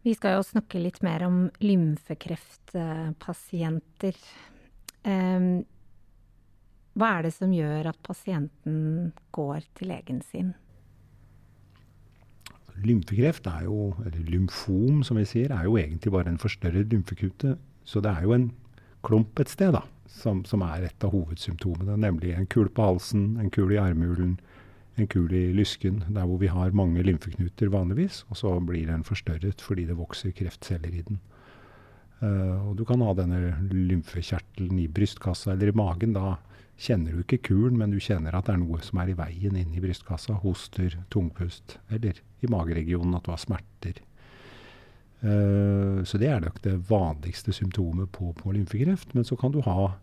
Vi 0.02 0.12
skal 0.18 0.32
jo 0.40 0.44
snakke 0.48 0.80
litt 0.82 1.02
mer 1.06 1.22
om 1.28 1.38
lymfekreftpasienter. 1.62 4.16
Um, 5.06 5.66
hva 6.98 7.08
er 7.18 7.22
det 7.28 7.34
som 7.36 7.54
gjør 7.56 7.84
at 7.92 8.00
pasienten 8.04 9.14
går 9.36 9.60
til 9.78 9.88
legen 9.94 10.22
sin? 10.26 10.50
Lymfekreft 12.82 13.46
er 13.48 13.64
jo, 13.68 13.92
eller 14.02 14.26
lymfom 14.26 15.04
som 15.06 15.18
vi 15.20 15.26
sier, 15.30 15.52
er 15.54 15.64
jo 15.68 15.78
egentlig 15.78 16.12
bare 16.14 16.30
en 16.34 16.42
forstørret 16.42 16.90
lymfekute. 16.92 17.56
Så 17.86 18.02
det 18.04 18.12
er 18.12 18.28
jo 18.28 18.36
en 18.36 18.52
klump 19.06 19.40
et 19.42 19.52
sted 19.52 19.74
da, 19.76 19.84
som, 20.12 20.44
som 20.46 20.64
er 20.66 20.88
et 20.88 21.06
av 21.06 21.14
hovedsymptomene. 21.16 21.98
Nemlig 22.00 22.36
en 22.36 22.50
kul 22.50 22.70
på 22.70 22.92
halsen, 22.92 23.36
en 23.42 23.52
kul 23.54 23.74
i 23.74 23.80
armhulen, 23.82 24.38
en 25.00 25.10
kul 25.10 25.32
i 25.34 25.48
lysken. 25.56 26.04
Der 26.10 26.28
hvor 26.30 26.42
vi 26.42 26.52
har 26.52 26.76
mange 26.78 27.04
lymfeknuter 27.06 27.72
vanligvis. 27.74 28.24
Og 28.30 28.42
så 28.42 28.54
blir 28.66 28.92
den 28.92 29.06
forstørret 29.08 29.64
fordi 29.64 29.88
det 29.90 30.00
vokser 30.00 30.36
kreftceller 30.38 30.94
i 30.94 31.04
den. 31.08 31.22
Uh, 32.22 32.70
og 32.70 32.76
du 32.78 32.86
kan 32.86 33.02
ha 33.02 33.16
denne 33.18 33.56
lymfekjertelen 33.74 34.78
i 34.78 34.90
brystkassa 34.94 35.56
eller 35.56 35.72
i 35.72 35.78
magen. 35.78 36.14
Da 36.14 36.36
kjenner 36.82 37.16
du 37.16 37.24
ikke 37.24 37.42
kulen, 37.50 37.80
men 37.80 37.94
du 37.94 37.98
kjenner 38.02 38.36
at 38.38 38.46
det 38.46 38.56
er 38.56 38.62
noe 38.62 38.82
som 38.86 39.02
er 39.02 39.10
i 39.10 39.18
veien 39.18 39.58
inn 39.58 39.74
i 39.74 39.82
brystkassa. 39.82 40.38
Hoster, 40.44 41.00
tungpust, 41.14 41.80
eller 41.90 42.22
i 42.46 42.50
mageregionen 42.52 43.18
at 43.18 43.26
du 43.26 43.34
har 43.34 43.42
smerter. 43.42 44.04
Uh, 45.22 46.02
så 46.08 46.18
det 46.18 46.32
er 46.32 46.42
nok 46.42 46.58
det 46.66 46.80
vanligste 46.90 47.54
symptomet 47.54 48.10
på, 48.16 48.32
på 48.38 48.54
lymfekreft. 48.56 49.14
Men 49.18 49.28
så 49.28 49.38
kan 49.40 49.54
du 49.54 49.62
ha 49.66 49.94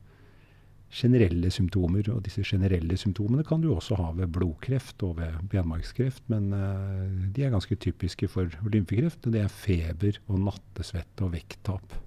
generelle 0.88 1.50
symptomer, 1.52 2.06
og 2.14 2.22
disse 2.24 2.44
generelle 2.46 2.96
symptomene 2.96 3.44
kan 3.44 3.60
du 3.60 3.68
også 3.74 3.98
ha 3.98 4.12
ved 4.16 4.30
blodkreft 4.32 5.02
og 5.04 5.18
ved 5.18 5.40
benmargskreft. 5.52 6.24
Men 6.32 6.52
uh, 6.54 7.08
de 7.34 7.44
er 7.44 7.54
ganske 7.54 7.76
typiske 7.76 8.30
for 8.30 8.52
lymfekreft. 8.68 9.26
og 9.26 9.34
Det 9.34 9.44
er 9.44 9.52
feber 9.52 10.22
og 10.28 10.44
nattesvette 10.46 11.26
og 11.26 11.34
vekttap. 11.34 11.98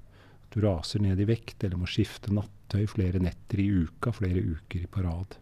Du 0.51 0.60
raser 0.65 1.03
ned 1.03 1.20
i 1.20 1.30
vekt 1.30 1.63
eller 1.63 1.80
må 1.80 1.88
skifte 1.88 2.34
nattøy 2.36 2.84
flere 2.91 3.22
netter 3.24 3.62
i 3.63 3.70
uka, 3.86 4.12
flere 4.15 4.44
uker 4.44 4.88
på 4.91 5.03
rad. 5.06 5.38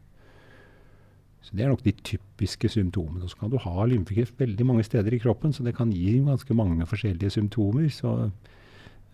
Så 1.41 1.55
Det 1.55 1.63
er 1.63 1.72
nok 1.72 1.84
de 1.84 1.91
typiske 1.91 2.69
symptomene. 2.69 3.29
Så 3.29 3.38
kan 3.39 3.50
du 3.50 3.58
ha 3.58 3.86
lymfekreft 3.86 4.39
veldig 4.39 4.65
mange 4.65 4.84
steder 4.84 5.13
i 5.13 5.19
kroppen, 5.19 5.53
så 5.53 5.63
det 5.63 5.75
kan 5.77 5.91
gi 5.91 6.19
ganske 6.19 6.53
mange 6.53 6.86
forskjellige 6.86 7.31
symptomer. 7.31 7.88
Så 7.89 8.31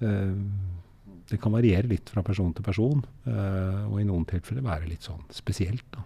øh, 0.01 0.35
det 1.29 1.39
kan 1.41 1.53
variere 1.53 1.87
litt 1.87 2.09
fra 2.09 2.23
person 2.25 2.53
til 2.53 2.65
person, 2.65 3.05
øh, 3.27 3.85
og 3.91 4.01
i 4.01 4.07
noen 4.09 4.25
tilfeller 4.25 4.65
være 4.65 4.89
litt 4.89 5.05
sånn 5.05 5.23
spesielt. 5.29 5.85
da. 5.93 6.03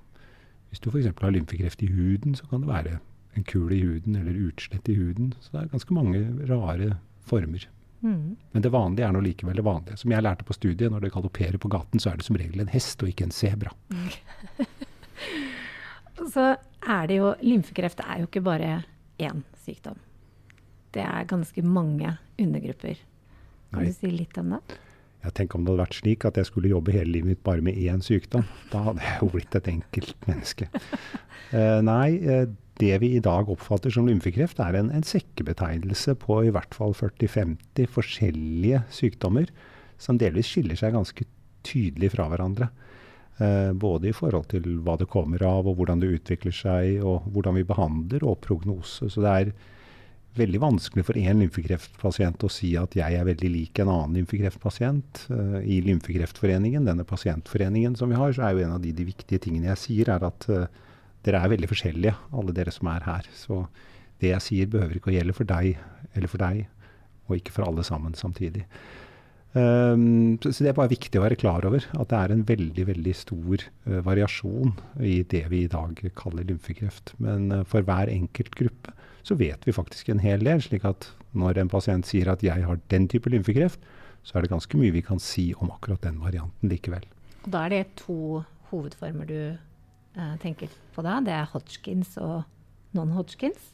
Hvis 0.69 0.83
du 0.83 0.91
f.eks. 0.91 1.09
har 1.21 1.33
lymfekreft 1.33 1.81
i 1.83 1.89
huden, 1.91 2.35
så 2.35 2.45
kan 2.49 2.61
det 2.61 2.69
være 2.69 2.99
en 3.37 3.43
kul 3.43 3.71
i 3.73 3.81
huden 3.81 4.15
eller 4.19 4.37
utslett 4.49 4.89
i 4.89 4.95
huden. 4.99 5.33
Så 5.39 5.53
det 5.53 5.63
er 5.63 5.73
ganske 5.73 5.93
mange 5.93 6.23
rare 6.49 6.97
former. 7.25 7.65
Mm. 8.01 8.37
Men 8.53 8.63
det 8.63 8.71
vanlige 8.71 9.07
er 9.07 9.15
nå 9.15 9.23
likevel 9.23 9.59
det 9.59 9.65
vanlige. 9.65 9.97
Som 9.97 10.13
jeg 10.13 10.23
lærte 10.23 10.45
på 10.47 10.55
studiet, 10.55 10.91
når 10.91 11.03
det 11.03 11.13
galopperer 11.15 11.57
på 11.57 11.71
gaten, 11.71 11.99
så 11.99 12.11
er 12.11 12.19
det 12.19 12.27
som 12.27 12.37
regel 12.39 12.61
en 12.61 12.71
hest 12.71 13.01
og 13.03 13.11
ikke 13.11 13.27
en 13.27 13.35
sebra. 13.35 13.73
så 16.27 16.51
er 16.83 17.09
det 17.09 17.19
jo 17.19 17.31
Lymfekreft 17.45 18.03
er 18.03 18.21
jo 18.21 18.29
ikke 18.29 18.43
bare 18.45 18.83
én 19.21 19.43
sykdom. 19.63 19.97
Det 20.93 21.03
er 21.05 21.27
ganske 21.29 21.63
mange 21.63 22.17
undergrupper. 22.39 22.99
Kan 23.69 23.83
Nei. 23.83 23.89
du 23.91 23.97
si 23.97 24.11
litt 24.11 24.37
om 24.41 24.55
det? 24.55 24.79
Jeg 25.19 25.35
tenker 25.35 25.59
om 25.59 25.65
det 25.65 25.73
hadde 25.73 25.83
vært 25.83 25.97
slik 25.99 26.25
at 26.25 26.37
jeg 26.39 26.47
skulle 26.47 26.71
jobbe 26.71 26.93
hele 26.95 27.11
livet 27.11 27.33
mitt 27.33 27.43
bare 27.43 27.63
med 27.63 27.77
én 27.77 28.01
sykdom. 28.03 28.45
Da 28.71 28.85
hadde 28.87 29.03
jeg 29.03 29.19
jo 29.19 29.29
blitt 29.33 29.57
et 29.59 29.67
enkelt 29.67 30.27
menneske. 30.29 30.69
Uh, 31.51 31.79
nei, 31.83 32.15
uh, 32.23 32.45
det 32.79 32.93
vi 33.03 33.11
i 33.17 33.23
dag 33.23 33.49
oppfatter 33.51 33.91
som 33.91 34.07
lymfekreft, 34.07 34.61
er 34.63 34.77
en, 34.79 34.91
en 34.95 35.03
sekkebetegnelse 35.05 36.15
på 36.21 36.39
i 36.47 36.53
hvert 36.55 36.75
fall 36.77 36.95
40-50 36.95 37.89
forskjellige 37.91 38.85
sykdommer 38.95 39.51
som 39.99 40.19
delvis 40.21 40.47
skiller 40.47 40.79
seg 40.79 40.95
ganske 40.95 41.27
tydelig 41.67 42.13
fra 42.15 42.29
hverandre. 42.31 42.69
Uh, 43.39 43.71
både 43.71 44.09
i 44.09 44.15
forhold 44.15 44.49
til 44.51 44.65
hva 44.83 44.97
det 44.99 45.07
kommer 45.07 45.43
av, 45.47 45.67
og 45.67 45.77
hvordan 45.79 46.01
det 46.01 46.11
utvikler 46.17 46.55
seg, 46.55 46.97
og 46.99 47.27
hvordan 47.31 47.55
vi 47.55 47.67
behandler, 47.67 48.25
og 48.27 48.41
prognose. 48.43 49.07
Så 49.07 49.23
det 49.23 49.31
er 49.31 49.53
veldig 50.39 50.59
vanskelig 50.61 51.05
for 51.07 51.19
én 51.19 51.39
lymfekreftpasient 51.41 52.43
å 52.43 52.51
si 52.51 52.73
at 52.79 52.95
jeg 52.99 53.15
er 53.15 53.27
veldig 53.27 53.51
lik 53.53 53.79
en 53.79 53.91
annen 53.93 54.19
lymfekreftpasient. 54.19 55.23
Uh, 55.31 55.59
I 55.63 55.79
Lymfekreftforeningen, 55.87 56.87
denne 56.89 57.07
pasientforeningen 57.07 57.95
som 57.99 58.11
vi 58.11 58.19
har, 58.19 58.35
så 58.35 58.47
er 58.47 58.57
jo 58.57 58.65
en 58.67 58.75
av 58.75 58.83
de, 58.83 58.93
de 58.95 59.07
viktige 59.07 59.41
tingene 59.47 59.71
jeg 59.71 59.83
sier, 59.85 60.11
er 60.17 60.27
at 60.27 60.49
uh, 60.51 60.67
dere 61.25 61.43
er 61.43 61.55
veldig 61.55 61.71
forskjellige, 61.71 62.15
alle 62.35 62.55
dere 62.55 62.75
som 62.75 62.91
er 62.91 63.07
her. 63.07 63.31
Så 63.35 63.63
det 64.19 64.33
jeg 64.33 64.45
sier 64.45 64.71
behøver 64.71 64.99
ikke 64.99 65.13
å 65.13 65.15
gjelde 65.15 65.35
for 65.37 65.47
deg 65.47 65.79
eller 66.11 66.31
for 66.31 66.43
deg, 66.43 66.65
og 67.29 67.37
ikke 67.37 67.55
for 67.55 67.67
alle 67.67 67.85
sammen 67.87 68.15
samtidig. 68.17 68.65
Um, 69.49 70.37
så, 70.43 70.51
det 70.61 70.69
er 70.69 70.77
bare 70.77 70.91
viktig 70.91 71.17
å 71.17 71.23
være 71.23 71.37
klar 71.39 71.65
over 71.65 71.81
at 71.97 72.11
det 72.11 72.17
er 72.19 72.33
en 72.33 72.43
veldig 72.45 72.83
veldig 72.85 73.13
stor 73.17 73.63
uh, 73.87 73.95
variasjon 74.05 74.75
i 75.01 75.23
det 75.25 75.47
vi 75.49 75.63
i 75.65 75.71
dag 75.71 75.97
kaller 76.19 76.45
lymfekreft. 76.45 77.15
Men 77.17 77.47
uh, 77.49 77.63
for 77.65 77.85
hver 77.85 78.11
enkelt 78.13 78.53
gruppe 78.59 78.93
så 79.25 79.37
vet 79.39 79.65
vi 79.65 79.73
faktisk 79.75 80.11
en 80.13 80.21
hel 80.21 80.45
del. 80.45 80.61
slik 80.61 80.85
at 80.85 81.09
når 81.37 81.63
en 81.63 81.71
pasient 81.71 82.05
sier 82.05 82.29
at 82.29 82.45
jeg 82.45 82.65
har 82.65 82.79
den 82.93 83.07
type 83.09 83.29
lymfekreft, 83.29 83.81
så 84.23 84.37
er 84.37 84.45
det 84.45 84.53
ganske 84.53 84.77
mye 84.77 84.93
vi 84.93 85.03
kan 85.05 85.21
si 85.21 85.49
om 85.57 85.71
akkurat 85.73 86.03
den 86.05 86.21
varianten 86.21 86.69
likevel. 86.69 87.05
Og 87.45 87.51
Da 87.51 87.65
er 87.65 87.73
det 87.73 87.95
to 88.03 88.43
hovedformer 88.69 89.25
du 89.25 89.57
uh, 89.57 90.35
tenker 90.43 90.69
på 90.93 91.05
da? 91.05 91.19
Det 91.25 91.33
er 91.33 91.49
Hodgkins 91.49 92.17
og 92.21 92.43
non-Hodgkins? 92.93 93.73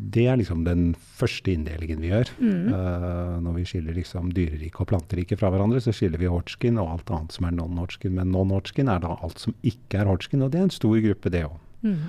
Det 0.00 0.22
er 0.30 0.38
liksom 0.40 0.62
den 0.64 0.94
første 0.96 1.52
inndelingen 1.52 2.00
vi 2.00 2.12
gjør. 2.12 2.30
Mm. 2.40 2.70
Uh, 2.72 3.34
når 3.44 3.58
vi 3.58 3.64
skiller 3.68 3.96
liksom 3.96 4.30
dyrerike 4.36 4.80
og 4.80 4.88
planterike 4.92 5.36
fra 5.36 5.50
hverandre, 5.52 5.82
så 5.84 5.92
skiller 5.94 6.22
vi 6.22 6.30
hortskin 6.30 6.80
og 6.80 6.94
alt 6.94 7.12
annet 7.12 7.36
som 7.36 7.48
er 7.48 7.56
non-hortskin. 7.58 8.14
Men 8.16 8.32
non-hortskin 8.32 8.88
er 8.92 9.02
da 9.04 9.12
alt 9.20 9.42
som 9.42 9.56
ikke 9.66 10.00
er 10.00 10.08
hortskin, 10.08 10.46
og 10.46 10.54
det 10.54 10.62
er 10.62 10.68
en 10.70 10.74
stor 10.74 10.96
gruppe, 11.04 11.34
det 11.34 11.44
òg. 11.48 11.58
Mm. 11.84 12.08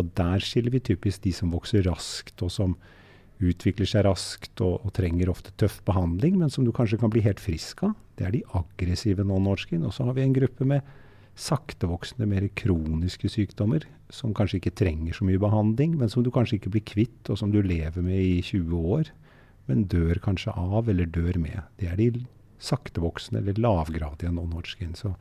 Og 0.00 0.10
der 0.18 0.42
skiller 0.42 0.74
vi 0.74 0.82
typisk 0.82 1.22
de 1.22 1.34
som 1.36 1.52
vokser 1.54 1.86
raskt, 1.86 2.42
og 2.42 2.50
som 2.54 2.74
utvikler 3.42 3.88
seg 3.88 4.06
raskt 4.06 4.62
og, 4.62 4.80
og, 4.82 4.92
trenger 4.96 5.30
ofte 5.32 5.54
tøff 5.58 5.80
behandling, 5.86 6.36
men 6.40 6.50
som 6.52 6.66
du 6.66 6.72
kanskje 6.74 7.00
kan 7.02 7.12
bli 7.12 7.22
helt 7.24 7.42
frisk 7.42 7.84
av. 7.86 7.94
Det 8.18 8.26
er 8.26 8.34
de 8.34 8.42
aggressive 8.58 9.24
non-hortskin. 9.26 9.86
Og 9.86 9.94
så 9.94 10.06
har 10.08 10.18
vi 10.18 10.26
en 10.26 10.36
gruppe 10.36 10.66
med 10.68 10.86
saktevoksende, 11.38 12.28
mer 12.28 12.48
kroniske 12.58 13.30
sykdommer 13.32 13.86
som 14.12 14.34
kanskje 14.36 14.60
ikke 14.60 14.74
trenger 14.82 15.16
så 15.16 15.24
mye 15.24 15.40
behandling, 15.40 15.96
men 16.00 16.10
som 16.12 16.24
du 16.24 16.30
kanskje 16.34 16.58
ikke 16.58 16.74
blir 16.74 16.84
kvitt, 16.84 17.30
og 17.32 17.40
som 17.40 17.52
du 17.52 17.62
lever 17.64 18.04
med 18.04 18.20
i 18.20 18.42
20 18.44 18.92
år, 18.96 19.08
men 19.70 19.86
dør 19.88 20.20
kanskje 20.22 20.52
av 20.58 20.90
eller 20.90 21.08
dør 21.08 21.38
med. 21.40 21.62
Det 21.80 21.88
er 21.88 21.96
de 21.96 22.26
saktevoksende 22.62 23.40
eller 23.42 23.58
lavgradige 23.62 24.32
non-Hodgkin. 24.34 24.94
Så 24.98 25.14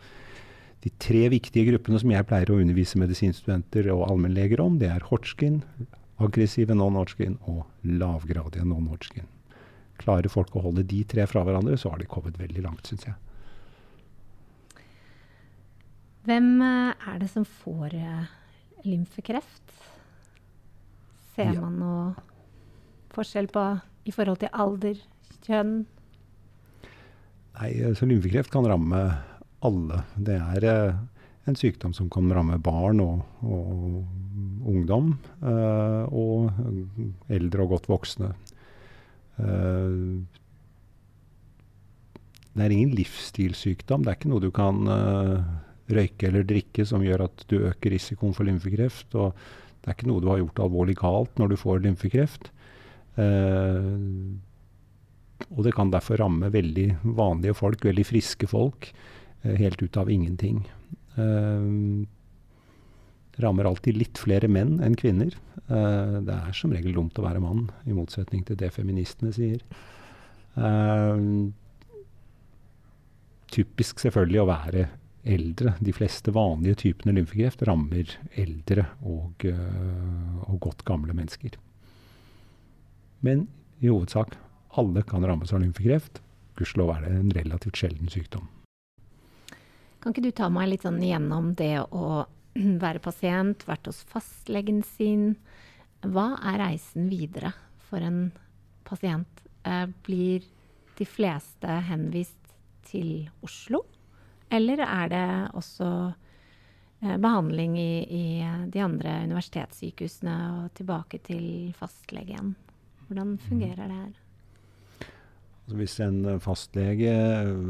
de 0.84 0.92
tre 1.02 1.28
viktige 1.32 1.72
gruppene 1.72 2.02
som 2.02 2.12
jeg 2.14 2.28
pleier 2.28 2.52
å 2.52 2.60
undervise 2.60 3.00
medisinstudenter 3.02 3.90
og 3.94 4.08
allmennleger 4.10 4.62
om, 4.64 4.80
det 4.82 4.92
er 4.92 5.08
Hodgkin, 5.08 5.62
aggressive 6.22 6.76
non-Hodgkin 6.76 7.40
og 7.50 7.64
lavgradige 7.88 8.68
non-Hodgkin. 8.68 9.30
Klarer 10.02 10.34
folk 10.34 10.56
å 10.58 10.66
holde 10.66 10.84
de 10.90 11.04
tre 11.06 11.28
fra 11.30 11.46
hverandre, 11.46 11.78
så 11.78 11.94
har 11.94 12.02
de 12.02 12.10
kommet 12.10 12.40
veldig 12.42 12.66
langt, 12.66 12.90
syns 12.90 13.08
jeg. 13.08 13.18
Hvem 16.28 16.50
eh, 16.62 17.08
er 17.10 17.22
det 17.22 17.30
som 17.32 17.46
får 17.48 17.96
eh, 17.98 18.26
lymfekreft? 18.86 19.74
Ser 21.36 21.56
ja. 21.56 21.62
man 21.64 21.80
noe 21.82 22.04
forskjell 23.16 23.50
på 23.52 23.64
i 24.08 24.14
forhold 24.14 24.42
til 24.42 24.52
alder, 24.54 25.00
kjønn? 25.46 25.82
Nei, 27.58 27.72
så 27.78 27.92
altså, 27.92 28.08
lymfekreft 28.10 28.54
kan 28.54 28.68
ramme 28.70 29.02
alle. 29.66 30.04
Det 30.18 30.38
er 30.38 30.68
eh, 30.70 31.00
en 31.50 31.58
sykdom 31.58 31.96
som 31.98 32.10
kan 32.14 32.30
ramme 32.34 32.60
barn 32.62 33.02
og, 33.04 33.26
og 33.42 34.70
ungdom. 34.70 35.16
Eh, 35.42 36.04
og 36.14 37.32
eldre 37.34 37.66
og 37.66 37.76
godt 37.76 37.90
voksne. 37.92 38.32
Eh, 39.42 39.98
det 42.52 42.66
er 42.66 42.74
ingen 42.76 42.96
livsstilssykdom. 42.98 44.04
Det 44.04 44.12
er 44.12 44.20
ikke 44.20 44.32
noe 44.32 44.44
du 44.44 44.52
kan 44.54 44.88
eh, 44.92 45.52
røyke 45.96 46.30
eller 46.30 46.48
drikke 46.48 46.86
som 46.88 47.04
gjør 47.06 47.26
at 47.28 47.44
du 47.52 47.60
øker 47.70 47.94
risikoen 47.94 48.36
for 48.38 48.48
lymfekreft. 48.48 49.16
Og 49.16 49.36
det 49.82 49.90
er 49.90 49.98
ikke 49.98 50.10
noe 50.12 50.24
du 50.24 50.30
har 50.32 50.42
gjort 50.42 50.64
alvorlig 50.66 50.98
galt 51.02 51.42
når 51.42 51.54
du 51.54 51.60
får 51.60 51.84
lymfekreft. 51.86 52.52
Eh, 53.20 53.98
og 55.50 55.66
det 55.66 55.74
kan 55.76 55.92
derfor 55.92 56.22
ramme 56.22 56.52
veldig 56.54 56.88
vanlige 57.18 57.58
folk, 57.58 57.84
veldig 57.86 58.06
friske 58.08 58.48
folk, 58.50 58.92
eh, 59.44 59.56
helt 59.58 59.82
ut 59.82 59.98
av 59.98 60.10
ingenting. 60.10 60.64
Eh, 61.18 61.70
rammer 63.42 63.66
alltid 63.66 63.98
litt 63.98 64.20
flere 64.22 64.48
menn 64.52 64.80
enn 64.84 64.96
kvinner. 65.00 65.34
Eh, 65.68 66.20
det 66.26 66.36
er 66.36 66.54
som 66.54 66.74
regel 66.74 66.94
dumt 66.94 67.18
å 67.18 67.26
være 67.26 67.42
mann, 67.42 67.70
i 67.88 67.96
motsetning 67.96 68.46
til 68.46 68.60
det 68.60 68.72
feministene 68.76 69.34
sier. 69.34 69.64
Eh, 70.56 71.52
typisk 73.52 74.00
selvfølgelig 74.04 74.42
å 74.44 74.50
være 74.52 74.88
eldre. 75.24 75.76
De 75.80 75.94
fleste 75.94 76.34
vanlige 76.34 76.82
typene 76.86 77.16
lymfekreft 77.16 77.64
rammer 77.68 78.16
eldre 78.40 78.88
og, 79.02 79.46
uh, 79.46 80.42
og, 80.48 80.58
godt 80.68 80.86
gamle 80.88 81.16
mennesker. 81.18 81.58
Men 83.22 83.48
i 83.82 83.90
hovedsak 83.92 84.38
alle 84.78 85.04
kan 85.08 85.26
rammes 85.26 85.54
av 85.54 85.62
lymfekreft. 85.64 86.22
Gudskjelov 86.58 86.96
er 86.96 87.06
det 87.06 87.14
en 87.16 87.34
relativt 87.36 87.80
sjelden 87.80 88.12
sykdom. 88.12 88.48
Kan 90.02 90.14
ikke 90.14 90.26
du 90.26 90.34
ta 90.34 90.50
meg 90.50 90.72
litt 90.72 90.86
sånn 90.86 91.02
gjennom 91.04 91.54
det 91.60 91.76
å 91.94 92.24
være 92.86 93.04
pasient, 93.04 93.68
vært 93.70 93.90
hos 93.92 94.02
fastlegen 94.10 94.82
sin? 94.98 95.36
Hva 96.02 96.34
er 96.50 96.58
reisen 96.64 97.12
videre 97.12 97.54
for 97.90 98.02
en 98.02 98.32
pasient? 98.88 99.46
Eh, 99.62 99.86
blir 100.06 100.48
de 100.98 101.06
fleste 101.06 101.80
henvist 101.88 102.56
til 102.90 103.30
Oslo? 103.46 103.84
Eller 104.52 104.84
er 104.84 105.12
det 105.12 105.28
også 105.58 105.90
eh, 107.04 107.16
behandling 107.16 107.78
i, 107.80 107.92
i, 108.04 108.26
de 108.74 108.84
andre 108.84 109.22
universitetssykehusene 109.30 110.36
og 110.58 110.74
tilbake 110.76 111.22
til 111.24 111.72
fastlegen? 111.78 112.56
Hvordan 113.08 113.38
fungerer 113.48 113.88
det 113.88 114.02
her? 114.02 114.12
Altså 115.62 115.78
hvis 115.78 115.94
en 116.04 116.40
fastlege 116.44 117.12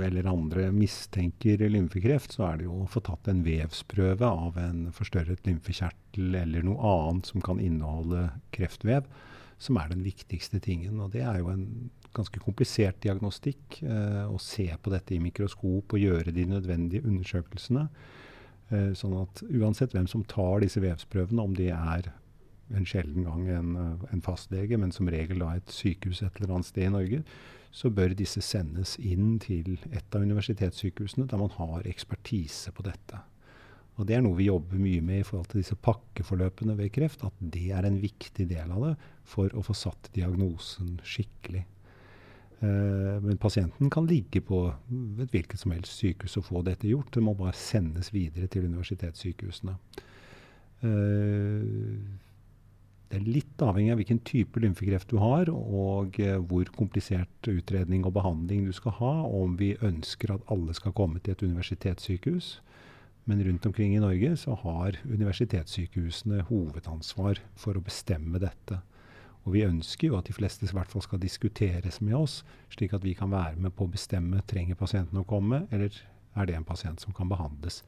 eller 0.07 0.29
andre 0.31 0.71
mistenker 0.73 1.61
lymfekreft, 1.69 2.33
så 2.33 2.47
er 2.47 2.57
det 2.57 2.65
jo 2.65 2.79
å 2.81 2.89
få 2.89 3.03
tatt 3.05 3.27
en 3.29 3.43
vevsprøve 3.45 4.25
av 4.25 4.57
en 4.57 4.87
forstørret 4.95 5.45
lymfekjertel 5.45 6.37
eller 6.39 6.65
noe 6.65 6.81
annet 6.95 7.29
som 7.29 7.43
kan 7.45 7.61
inneholde 7.61 8.29
kreftvev, 8.55 9.05
som 9.61 9.77
er 9.77 9.91
den 9.91 10.01
viktigste 10.07 10.57
tingen. 10.63 10.97
Og 11.03 11.11
det 11.13 11.21
er 11.27 11.43
jo 11.43 11.51
en 11.53 11.67
ganske 12.15 12.41
komplisert 12.43 13.01
diagnostikk. 13.03 13.81
Eh, 13.83 14.23
å 14.27 14.39
se 14.41 14.67
på 14.81 14.93
dette 14.93 15.15
i 15.15 15.21
mikroskop 15.23 15.95
og 15.95 16.01
gjøre 16.01 16.33
de 16.35 16.47
nødvendige 16.49 17.05
undersøkelsene. 17.07 17.87
Eh, 18.71 18.91
sånn 18.97 19.15
at 19.19 19.43
uansett 19.49 19.95
hvem 19.95 20.07
som 20.07 20.23
tar 20.23 20.63
disse 20.63 20.81
vevsprøvene, 20.83 21.43
om 21.43 21.55
de 21.57 21.71
er 21.75 22.11
en 22.71 22.85
sjelden 22.87 23.25
gang 23.27 23.47
en, 23.51 23.75
eh, 23.75 24.05
en 24.13 24.21
fastlege, 24.21 24.77
men 24.79 24.91
som 24.91 25.07
regel 25.07 25.39
da 25.39 25.55
et 25.55 25.67
sykehus 25.67 26.23
et 26.23 26.39
eller 26.39 26.55
annet 26.55 26.65
sted 26.65 26.87
i 26.87 26.93
Norge, 26.93 27.23
så 27.71 27.89
bør 27.89 28.15
disse 28.15 28.41
sendes 28.43 28.97
inn 28.99 29.39
til 29.39 29.77
et 29.91 30.15
av 30.15 30.21
universitetssykehusene 30.21 31.27
der 31.27 31.37
man 31.37 31.49
har 31.55 31.83
ekspertise 31.87 32.71
på 32.75 32.83
dette. 32.83 33.19
Og 33.99 34.07
det 34.07 34.15
er 34.15 34.23
noe 34.23 34.37
vi 34.37 34.47
jobber 34.47 34.79
mye 34.79 35.01
med 35.03 35.21
i 35.21 35.23
forhold 35.27 35.49
til 35.51 35.61
disse 35.61 35.75
pakkeforløpene 35.75 36.77
ved 36.77 36.91
kreft. 36.95 37.23
At 37.27 37.33
det 37.39 37.71
er 37.71 37.85
en 37.85 37.99
viktig 38.01 38.47
del 38.49 38.71
av 38.71 38.85
det 38.87 38.95
for 39.27 39.51
å 39.53 39.63
få 39.63 39.75
satt 39.77 40.09
diagnosen 40.15 40.99
skikkelig. 41.03 41.65
Uh, 42.61 43.17
men 43.23 43.39
pasienten 43.41 43.89
kan 43.89 44.05
ligge 44.05 44.37
på 44.45 44.67
et 44.69 45.31
hvilket 45.33 45.57
som 45.57 45.71
helst 45.73 45.97
sykehus 45.97 46.37
og 46.37 46.45
få 46.45 46.61
dette 46.65 46.85
gjort. 46.89 47.09
Det 47.13 47.23
må 47.25 47.33
bare 47.37 47.57
sendes 47.57 48.11
videre 48.13 48.49
til 48.51 48.67
universitetssykehusene. 48.69 49.77
Uh, 50.81 51.95
det 53.11 53.17
er 53.17 53.25
litt 53.27 53.63
avhengig 53.65 53.91
av 53.91 53.97
hvilken 53.99 54.21
type 54.23 54.61
lymfekreft 54.61 55.09
du 55.11 55.17
har, 55.19 55.49
og 55.51 56.21
uh, 56.21 56.37
hvor 56.47 56.69
komplisert 56.77 57.49
utredning 57.49 58.05
og 58.05 58.13
behandling 58.19 58.67
du 58.69 58.75
skal 58.77 58.95
ha, 59.01 59.15
om 59.25 59.57
vi 59.59 59.73
ønsker 59.81 60.35
at 60.35 60.45
alle 60.53 60.77
skal 60.77 60.93
komme 60.95 61.19
til 61.19 61.33
et 61.33 61.43
universitetssykehus. 61.43 62.59
Men 63.25 63.41
rundt 63.45 63.65
omkring 63.65 63.95
i 63.95 64.01
Norge 64.01 64.35
så 64.37 64.53
har 64.63 65.01
universitetssykehusene 65.05 66.45
hovedansvar 66.49 67.41
for 67.57 67.77
å 67.77 67.83
bestemme 67.85 68.41
dette. 68.41 68.81
Og 69.45 69.55
vi 69.55 69.65
ønsker 69.65 70.11
jo 70.11 70.17
at 70.19 70.29
de 70.29 70.37
fleste 70.37 70.67
i 70.67 70.75
hvert 70.75 70.91
fall 70.91 71.03
skal 71.05 71.21
diskuteres 71.21 71.99
med 72.01 72.15
oss, 72.17 72.41
slik 72.73 72.93
at 72.93 73.05
vi 73.05 73.15
kan 73.17 73.33
være 73.33 73.57
med 73.57 73.73
på 73.73 73.87
å 73.87 73.91
bestemme 73.91 74.43
trenger 74.47 74.77
pasienten 74.77 75.21
å 75.21 75.27
komme, 75.27 75.65
eller 75.73 75.95
er 76.37 76.47
det 76.47 76.55
en 76.55 76.67
pasient 76.67 77.01
som 77.01 77.15
kan 77.15 77.29
behandles 77.31 77.81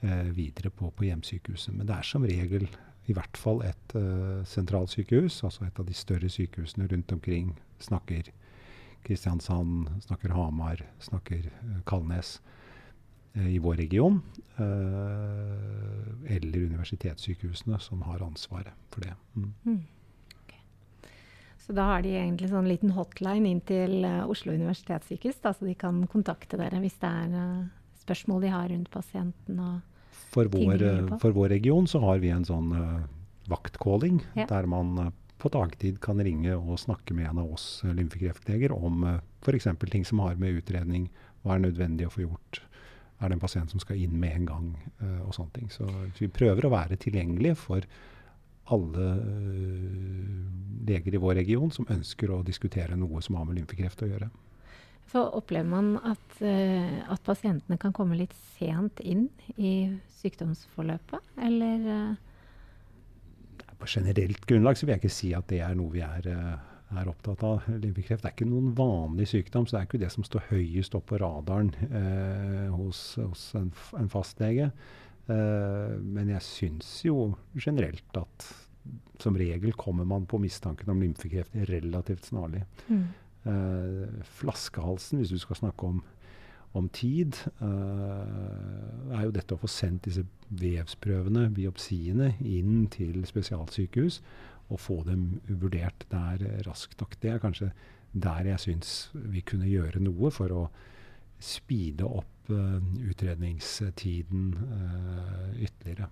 eh, 0.00 0.30
videre 0.36 0.70
på, 0.70 0.92
på 0.94 1.08
hjemsykehuset. 1.08 1.74
Men 1.74 1.88
det 1.88 1.98
er 1.98 2.06
som 2.06 2.24
regel 2.24 2.68
i 3.06 3.14
hvert 3.14 3.38
fall 3.38 3.62
et 3.66 3.94
uh, 3.94 4.42
sentralsykehus, 4.46 5.42
altså 5.46 5.66
et 5.66 5.78
av 5.78 5.86
de 5.86 5.94
større 5.94 6.30
sykehusene 6.32 6.88
rundt 6.90 7.12
omkring. 7.14 7.54
Snakker 7.82 8.32
Kristiansand, 9.06 9.88
snakker 10.02 10.34
Hamar, 10.34 10.82
snakker 11.02 11.46
uh, 11.46 11.76
Kalnes 11.86 12.40
uh, 13.36 13.46
i 13.46 13.60
vår 13.62 13.76
region. 13.86 14.22
eller 14.56 16.62
universitetssykehusene 16.70 17.76
som 17.78 18.00
har 18.08 18.22
ansvaret 18.24 18.72
for 18.88 19.04
det. 19.04 19.12
Mm. 19.34 19.52
Så 21.66 21.74
da 21.74 21.88
har 21.90 22.04
de 22.04 22.14
egentlig 22.14 22.48
sånn 22.52 22.68
liten 22.70 22.92
hotline 22.94 23.50
inn 23.50 23.60
til 23.66 24.04
Oslo 24.06 24.54
universitetssykehus, 24.54 25.40
da, 25.42 25.50
så 25.50 25.66
de 25.66 25.74
kan 25.78 26.04
kontakte 26.10 26.58
dere 26.60 26.78
hvis 26.78 26.94
det 27.02 27.10
er 27.10 27.66
spørsmål 28.04 28.44
de 28.44 28.52
har 28.54 28.68
rundt 28.70 28.90
pasienten. 28.92 29.58
og 29.58 29.80
for 30.30 30.48
vår, 30.52 30.82
eh, 30.82 31.18
for 31.18 31.34
vår, 31.34 31.48
region 31.56 31.86
så 31.86 32.00
har 32.04 32.20
vi 32.22 32.30
en 32.30 32.44
sånn 32.44 32.72
vaktcalling, 33.50 34.20
ja. 34.36 34.46
der 34.46 34.66
man 34.70 35.12
på 35.38 35.50
dagtid 35.52 36.00
kan 36.00 36.20
ringe 36.22 36.54
og 36.56 36.78
snakke 36.80 37.14
med 37.14 37.28
en 37.30 37.42
av 37.44 37.52
oss 37.52 37.82
lymfekreftleger 37.84 38.72
om 38.72 39.04
uh, 39.04 39.18
f.eks. 39.44 39.68
ting 39.90 40.06
som 40.08 40.22
har 40.24 40.38
med 40.40 40.62
utredning, 40.62 41.10
hva 41.44 41.54
er 41.56 41.66
nødvendig 41.66 42.08
å 42.08 42.14
få 42.14 42.24
gjort, 42.24 42.62
er 43.20 43.28
det 43.28 43.36
en 43.36 43.42
pasient 43.42 43.70
som 43.70 43.82
skal 43.82 44.00
inn 44.00 44.16
med 44.20 44.40
en 44.40 44.46
gang, 44.48 44.64
og 45.24 45.30
sånne 45.36 45.52
ting. 45.54 45.68
Så, 45.72 45.86
så, 45.86 46.18
vi 46.18 46.28
prøver 46.32 46.66
å 46.66 46.72
være 46.72 46.98
tilgjengelige 47.00 47.56
for 47.56 47.86
alle 48.72 49.06
leger 50.86 51.14
i 51.14 51.22
vår 51.22 51.34
region 51.40 51.70
som 51.74 51.86
ønsker 51.90 52.30
å 52.30 52.42
diskutere 52.46 52.98
noe 52.98 53.22
som 53.24 53.38
har 53.38 53.46
med 53.48 53.60
lymfekreft 53.60 54.04
å 54.06 54.10
gjøre. 54.10 54.30
Så 55.10 55.22
opplever 55.38 55.68
man 55.70 55.96
at, 56.02 56.38
uh, 56.42 57.12
at, 57.12 57.22
pasientene 57.26 57.78
kan 57.78 57.94
komme 57.94 58.18
litt 58.18 58.34
sent 58.56 59.00
inn 59.00 59.28
i 59.54 59.92
sykdomsforløpet, 60.18 61.34
eller? 61.46 61.84
Uh? 61.86 63.68
På 63.78 63.86
generelt 63.90 64.42
grunnlag 64.48 64.78
så 64.78 64.86
vil 64.86 64.96
jeg 64.96 65.04
ikke 65.04 65.14
si 65.14 65.30
at 65.36 65.46
det 65.52 65.60
er 65.62 65.76
noe 65.78 65.92
vi 65.92 66.02
er, 66.02 66.26
er 66.96 67.10
opptatt 67.10 67.42
av. 67.46 67.66
Lymfekreft 67.68 68.24
er 68.24 68.32
ikke 68.34 68.48
noen 68.48 68.70
vanlig 68.74 69.28
sykdom, 69.30 69.66
så 69.66 69.76
det 69.76 69.82
er 69.82 69.88
ikke 69.90 70.00
det 70.00 70.12
som 70.14 70.26
står 70.26 70.46
høyest 70.48 70.96
opp 70.96 71.10
på 71.10 71.20
radaren 71.20 71.74
hos, 72.72 73.02
hos, 73.20 73.50
en, 73.58 73.68
en 74.00 74.08
fastlege. 74.10 74.70
Men 75.26 76.28
jeg 76.30 76.42
syns 76.46 76.90
jo 77.02 77.32
generelt 77.58 78.18
at 78.20 78.44
som 79.18 79.36
regel 79.36 79.72
kommer 79.72 80.04
man 80.04 80.26
på 80.26 80.38
mistanken 80.38 80.90
om 80.92 81.00
lymfekreft 81.00 81.54
relativt 81.70 82.28
snarlig. 82.28 82.64
Mm. 82.88 83.06
Uh, 83.46 84.22
flaskehalsen, 84.40 85.20
hvis 85.20 85.32
du 85.32 85.38
skal 85.38 85.56
snakke 85.60 85.86
om, 85.86 86.02
om 86.76 86.88
tid, 86.92 87.38
uh, 87.62 89.14
er 89.16 89.24
jo 89.24 89.34
dette 89.34 89.56
å 89.56 89.62
få 89.62 89.70
sendt 89.70 90.08
disse 90.08 90.26
vevsprøvene, 90.50 91.48
biopsiene, 91.54 92.34
inn 92.42 92.88
til 92.92 93.22
spesialsykehus 93.28 94.20
og 94.66 94.82
få 94.82 95.00
dem 95.06 95.36
vurdert 95.46 96.08
der 96.10 96.42
raskt 96.66 97.00
nok. 97.00 97.14
Det 97.22 97.32
er 97.32 97.42
kanskje 97.42 97.70
der 98.16 98.50
jeg 98.50 98.62
syns 98.62 98.92
vi 99.14 99.44
kunne 99.46 99.68
gjøre 99.70 100.02
noe 100.02 100.32
for 100.34 100.52
å 100.52 100.66
speede 101.42 102.06
opp 102.06 102.50
uh, 102.50 102.78
utredningstiden 103.08 104.52
ytterligere. 105.56 106.08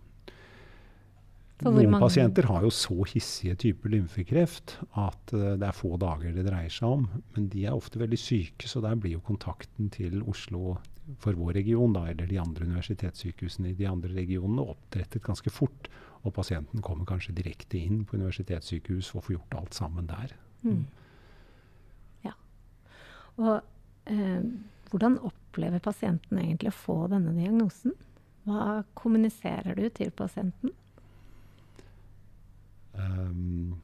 Noen 1.63 1.95
pasienter 2.03 2.49
har 2.51 2.65
jo 2.67 2.71
så 2.75 2.97
hissige 3.07 3.55
typer 3.63 3.93
lymfekreft 3.93 4.75
at 5.01 5.35
uh, 5.37 5.55
det 5.55 5.69
er 5.69 5.77
få 5.77 5.95
dager 6.03 6.35
det 6.35 6.47
dreier 6.49 6.73
seg 6.73 6.97
om. 6.97 7.05
Men 7.37 7.47
de 7.53 7.65
er 7.69 7.77
ofte 7.77 8.01
veldig 8.03 8.19
syke, 8.19 8.69
så 8.69 8.83
der 8.85 8.99
blir 8.99 9.17
jo 9.17 9.23
kontakten 9.25 9.93
til 9.95 10.21
Oslo 10.29 10.79
for 11.21 11.37
vår 11.37 11.61
region, 11.61 11.95
da, 11.95 12.07
eller 12.11 12.29
de 12.29 12.41
andre 12.41 12.67
universitetssykehusene 12.67 13.71
i 13.71 13.79
de 13.79 13.87
andre 13.89 14.11
regionene, 14.17 14.65
oppdrettet 14.75 15.23
ganske 15.25 15.53
fort. 15.53 15.89
Og 16.25 16.33
pasienten 16.35 16.83
kommer 16.85 17.07
kanskje 17.09 17.37
direkte 17.37 17.79
inn 17.79 18.03
på 18.09 18.17
universitetssykehus 18.17 19.13
og 19.15 19.27
får 19.27 19.37
gjort 19.37 19.59
alt 19.61 19.77
sammen 19.77 20.09
der. 20.09 20.33
Mm. 20.65 20.87
Ja. 22.25 22.33
Og 23.37 23.59
eh, 24.09 24.47
hvordan 24.94 25.16
opplever 25.26 25.83
pasienten 25.83 26.38
egentlig 26.38 26.70
å 26.70 26.76
få 26.78 26.94
denne 27.11 27.33
diagnosen? 27.35 27.96
Hva 28.46 28.85
kommuniserer 28.94 29.74
du 29.74 29.88
til 29.90 30.12
pasienten? 30.14 30.70
Um, 32.94 33.80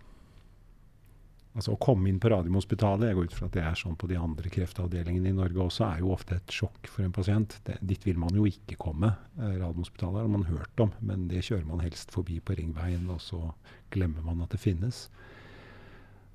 altså 1.56 1.74
Å 1.74 1.80
komme 1.82 2.06
inn 2.12 2.20
på 2.22 2.30
Radiumhospitalet, 2.30 3.08
jeg 3.08 3.18
går 3.18 3.26
ut 3.26 3.34
fra 3.34 3.48
at 3.48 3.56
det 3.56 3.64
er 3.66 3.80
sånn 3.80 3.98
på 3.98 4.06
de 4.12 4.20
andre 4.20 4.52
kreftavdelingene 4.54 5.32
i 5.32 5.38
Norge 5.40 5.64
også, 5.64 5.88
er 5.88 6.04
jo 6.04 6.12
ofte 6.14 6.38
et 6.38 6.54
sjokk 6.54 6.86
for 6.92 7.02
en 7.02 7.16
pasient. 7.16 7.58
Det, 7.66 7.80
dit 7.82 8.06
vil 8.06 8.20
man 8.22 8.38
jo 8.38 8.46
ikke 8.46 8.78
komme. 8.78 9.10
Eh, 9.40 9.56
Radiumhospitalet 9.56 10.22
har 10.22 10.30
man 10.30 10.46
hørt 10.46 10.84
om, 10.86 10.94
men 11.02 11.26
det 11.32 11.42
kjører 11.48 11.66
man 11.72 11.82
helst 11.82 12.14
forbi 12.14 12.38
på 12.38 12.54
ringveien, 12.60 13.10
og 13.10 13.18
så 13.24 13.42
glemmer 13.90 14.22
man 14.30 14.46
at 14.46 14.54
det 14.54 14.62
finnes. 14.62 15.08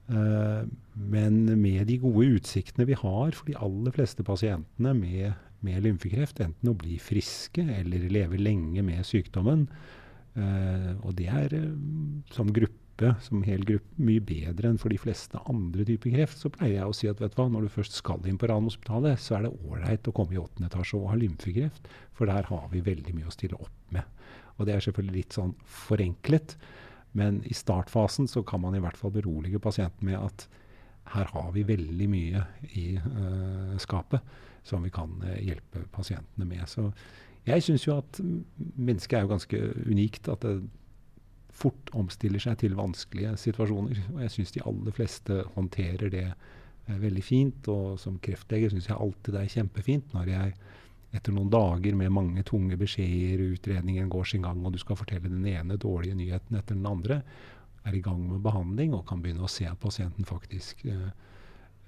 Uh, 0.06 0.68
men 0.94 1.44
med 1.58 1.88
de 1.89 1.98
gode 2.04 2.38
utsiktene 2.38 2.86
vi 2.86 2.98
har 3.00 3.34
for 3.34 3.50
de 3.50 3.58
aller 3.58 3.94
fleste 3.96 4.26
pasientene 4.26 4.94
med, 4.94 5.34
med 5.65 5.86
lymfekreft, 5.86 6.44
enten 6.46 6.72
å 6.72 6.78
bli 6.78 7.00
friske 7.02 7.65
eller 7.80 8.06
leve 8.13 8.38
lenge 8.38 8.86
med 8.86 9.02
sykdommen, 9.08 9.65
Uh, 10.36 10.96
og 11.08 11.13
det 11.15 11.30
er 11.32 11.54
uh, 11.56 11.70
som 12.36 12.50
gruppe, 12.52 13.13
som 13.24 13.44
hel 13.48 13.63
gruppe, 13.68 13.88
mye 14.04 14.24
bedre 14.24 14.68
enn 14.68 14.80
for 14.80 14.91
de 14.91 15.00
fleste 15.00 15.39
andre 15.52 15.86
typer 15.88 16.12
kreft. 16.12 16.39
Så 16.41 16.52
pleier 16.52 16.82
jeg 16.82 16.91
å 16.91 16.96
si 16.96 17.10
at 17.12 17.22
vet 17.24 17.32
du 17.32 17.39
hva, 17.39 17.48
når 17.52 17.68
du 17.68 17.72
først 17.72 17.96
skal 18.02 18.28
inn 18.28 18.39
på 18.39 18.50
Radiumhospitalet, 18.52 19.22
så 19.22 19.38
er 19.38 19.46
det 19.46 19.54
ålreit 19.56 20.10
å 20.12 20.15
komme 20.15 20.36
i 20.36 20.41
åttende 20.41 20.68
etasje 20.72 21.00
og 21.00 21.10
ha 21.13 21.20
lymfekreft. 21.20 21.88
For 22.15 22.32
der 22.32 22.48
har 22.52 22.68
vi 22.74 22.84
veldig 22.84 23.15
mye 23.15 23.32
å 23.32 23.36
stille 23.36 23.60
opp 23.60 23.96
med. 23.96 24.04
Og 24.56 24.68
det 24.68 24.76
er 24.76 24.84
selvfølgelig 24.84 25.22
litt 25.22 25.36
sånn 25.36 25.56
forenklet. 25.68 26.58
Men 27.15 27.41
i 27.47 27.56
startfasen 27.56 28.28
så 28.28 28.43
kan 28.43 28.62
man 28.63 28.75
i 28.75 28.82
hvert 28.84 28.99
fall 28.99 29.13
berolige 29.15 29.62
pasienten 29.63 30.10
med 30.10 30.19
at 30.19 30.47
her 31.13 31.30
har 31.32 31.51
vi 31.54 31.63
veldig 31.67 32.08
mye 32.10 32.41
i 32.73 32.88
uh, 32.97 33.75
skapet 33.82 34.23
som 34.65 34.82
vi 34.84 34.89
kan 34.89 35.13
hjelpe 35.38 35.84
pasientene 35.93 36.47
med. 36.49 36.63
Så 36.65 36.89
jeg 37.45 37.62
syns 37.62 37.86
jo 37.86 37.99
at 37.99 38.19
mennesket 38.58 39.19
er 39.19 39.25
jo 39.25 39.34
ganske 39.36 39.60
unikt. 39.86 40.30
At 40.34 40.41
det 40.41 40.63
fort 41.56 41.91
omstiller 41.95 42.41
seg 42.41 42.58
til 42.63 42.75
vanskelige 42.75 43.36
situasjoner. 43.39 44.01
Og 44.15 44.23
jeg 44.25 44.34
syns 44.34 44.56
de 44.56 44.63
aller 44.65 44.95
fleste 44.97 45.43
håndterer 45.54 46.10
det 46.12 46.25
uh, 46.34 46.97
veldig 47.04 47.23
fint. 47.23 47.69
Og 47.71 47.99
som 48.01 48.17
kreftlege 48.17 48.73
syns 48.73 48.89
jeg 48.89 48.97
alltid 48.97 49.38
det 49.38 49.43
er 49.43 49.56
kjempefint 49.60 50.17
når 50.17 50.34
jeg 50.34 50.58
etter 51.15 51.36
noen 51.36 51.51
dager 51.51 51.95
med 51.97 52.13
mange 52.13 52.43
tunge 52.47 52.78
beskjeder, 52.80 53.43
utredningen 53.56 54.10
går 54.12 54.32
sin 54.32 54.45
gang, 54.45 54.63
og 54.65 54.75
du 54.75 54.82
skal 54.82 54.99
fortelle 54.99 55.32
den 55.32 55.45
ene 55.47 55.78
dårlige 55.82 56.17
nyheten 56.17 56.58
etter 56.60 56.78
den 56.78 56.88
andre, 56.89 57.21
er 57.86 57.95
i 57.95 58.01
gang 58.04 58.21
med 58.28 58.41
behandling 58.43 58.95
og 58.97 59.06
kan 59.10 59.21
begynne 59.21 59.45
å 59.45 59.51
se 59.51 59.67
at 59.69 59.80
pasienten 59.80 60.25
faktisk 60.25 60.82
uh, 60.89 61.12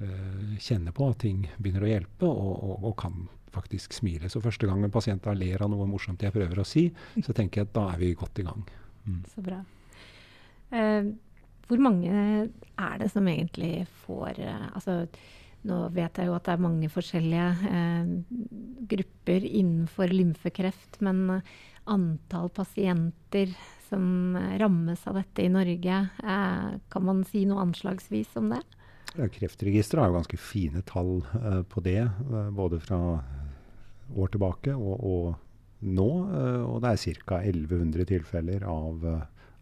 uh, 0.03 0.57
kjenner 0.61 0.93
på 0.95 1.09
at 1.09 1.23
ting 1.25 1.47
begynner 1.57 1.87
å 1.87 1.89
hjelpe, 1.89 2.29
og, 2.29 2.53
og, 2.53 2.75
og 2.91 2.97
kan 3.01 3.23
faktisk 3.53 3.95
smile. 3.97 4.29
Så 4.29 4.43
første 4.43 4.69
gang 4.69 4.83
en 4.85 4.93
pasient 4.93 5.25
ler 5.39 5.63
av 5.63 5.71
noe 5.73 5.87
morsomt 5.89 6.21
jeg 6.21 6.35
prøver 6.35 6.61
å 6.61 6.67
si, 6.67 6.85
så 7.25 7.33
tenker 7.33 7.63
jeg 7.63 7.69
at 7.69 7.77
da 7.79 7.87
er 7.95 8.03
vi 8.03 8.11
godt 8.17 8.43
i 8.43 8.45
gang. 8.45 8.67
Mm. 9.07 9.23
Så 9.33 9.43
bra. 9.45 9.63
Uh, 10.69 11.15
hvor 11.67 11.81
mange 11.83 12.11
er 12.47 12.99
det 13.01 13.09
som 13.11 13.27
egentlig 13.27 13.87
får 14.05 14.39
uh, 14.39 14.69
altså, 14.77 15.01
nå 15.67 15.79
vet 15.95 16.19
jeg 16.19 16.29
jo 16.29 16.35
at 16.37 16.47
det 16.47 16.53
er 16.55 16.63
mange 16.63 16.89
forskjellige 16.91 17.47
eh, 17.71 18.11
grupper 18.93 19.47
innenfor 19.47 20.13
lymfekreft, 20.13 21.01
men 21.05 21.25
eh, 21.37 21.57
antall 21.91 22.49
pasienter 22.55 23.51
som 23.87 24.35
rammes 24.59 25.05
av 25.07 25.19
dette 25.19 25.43
i 25.43 25.51
Norge, 25.51 25.99
eh, 26.23 26.69
kan 26.91 27.07
man 27.07 27.23
si 27.27 27.45
noe 27.47 27.63
anslagsvis 27.67 28.35
om 28.39 28.51
det? 28.55 28.63
Kreftregisteret 29.17 30.03
har 30.03 30.11
jo 30.11 30.17
ganske 30.19 30.39
fine 30.39 30.83
tall 30.85 31.21
eh, 31.39 31.61
på 31.71 31.81
det, 31.81 32.03
uh, 32.29 32.49
både 32.53 32.79
fra 32.83 32.99
år 34.15 34.33
tilbake 34.33 34.75
og, 34.75 34.99
og 35.01 35.87
nå. 35.87 36.09
Uh, 36.27 36.61
og 36.67 36.83
det 36.83 36.91
er 36.93 37.23
ca. 37.23 37.39
1100 37.41 38.11
tilfeller 38.11 38.67
av 38.67 39.07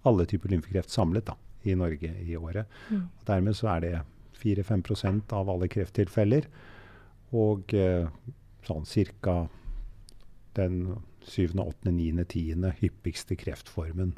alle 0.05 0.25
typer 0.29 0.51
lymfekreft 0.51 0.91
samlet 0.91 1.29
da, 1.29 1.37
i 1.63 1.77
Norge 1.77 2.11
i 2.25 2.35
året. 2.37 2.69
Mm. 2.89 3.07
Og 3.07 3.29
dermed 3.29 3.57
så 3.57 3.71
er 3.75 3.85
det 3.85 3.93
4-5% 4.39 5.35
av 5.35 5.51
alle 5.51 5.69
krefttilfeller. 5.71 6.49
Og 7.35 7.73
eh, 7.77 8.07
sånn 8.65 8.87
ca. 9.21 9.37
den 10.57 10.81
7., 11.25 11.55
8., 11.59 11.91
9., 11.91 12.25
10. 12.25 12.67
hyppigste 12.81 13.35
kreftformen 13.35 14.13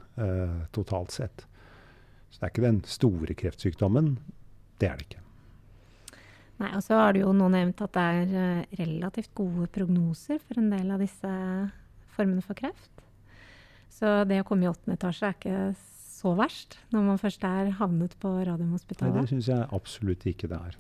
totalt 0.76 1.14
sett. 1.16 1.46
Så 2.30 2.40
det 2.40 2.46
er 2.46 2.52
ikke 2.52 2.66
den 2.66 2.82
store 2.84 3.36
kreftsykdommen. 3.40 4.18
Det 4.78 4.90
er 4.90 5.00
det 5.00 5.08
ikke. 5.08 5.24
Nei, 6.58 6.72
og 6.74 6.82
så 6.82 6.98
har 6.98 7.14
du 7.14 7.22
jo 7.22 7.34
nå 7.38 7.48
nevnt 7.54 7.82
at 7.86 7.94
det 7.94 8.06
er 8.20 8.32
uh, 8.34 8.78
relativt 8.80 9.34
gode 9.38 9.68
prognoser 9.74 10.42
for 10.42 10.58
en 10.62 10.72
del 10.74 10.90
av 10.94 11.04
disse 11.04 11.34
formene 12.16 12.42
for 12.46 12.58
kreft. 12.58 13.04
Så 13.94 14.24
det 14.30 14.42
å 14.42 14.48
komme 14.48 14.66
i 14.66 14.70
åttende 14.70 14.98
etasje 14.98 15.30
er 15.30 15.38
ikke 15.38 15.60
så 16.18 16.34
verst 16.38 16.80
når 16.94 17.06
man 17.12 17.22
først 17.22 17.46
er 17.46 17.72
havnet 17.78 18.18
på 18.22 18.32
Radiumhospitalet? 18.48 19.14
Nei, 19.14 19.26
det 19.28 19.34
syns 19.36 19.50
jeg 19.52 19.70
absolutt 19.78 20.26
ikke 20.30 20.50
det 20.52 20.60
er. 20.72 20.78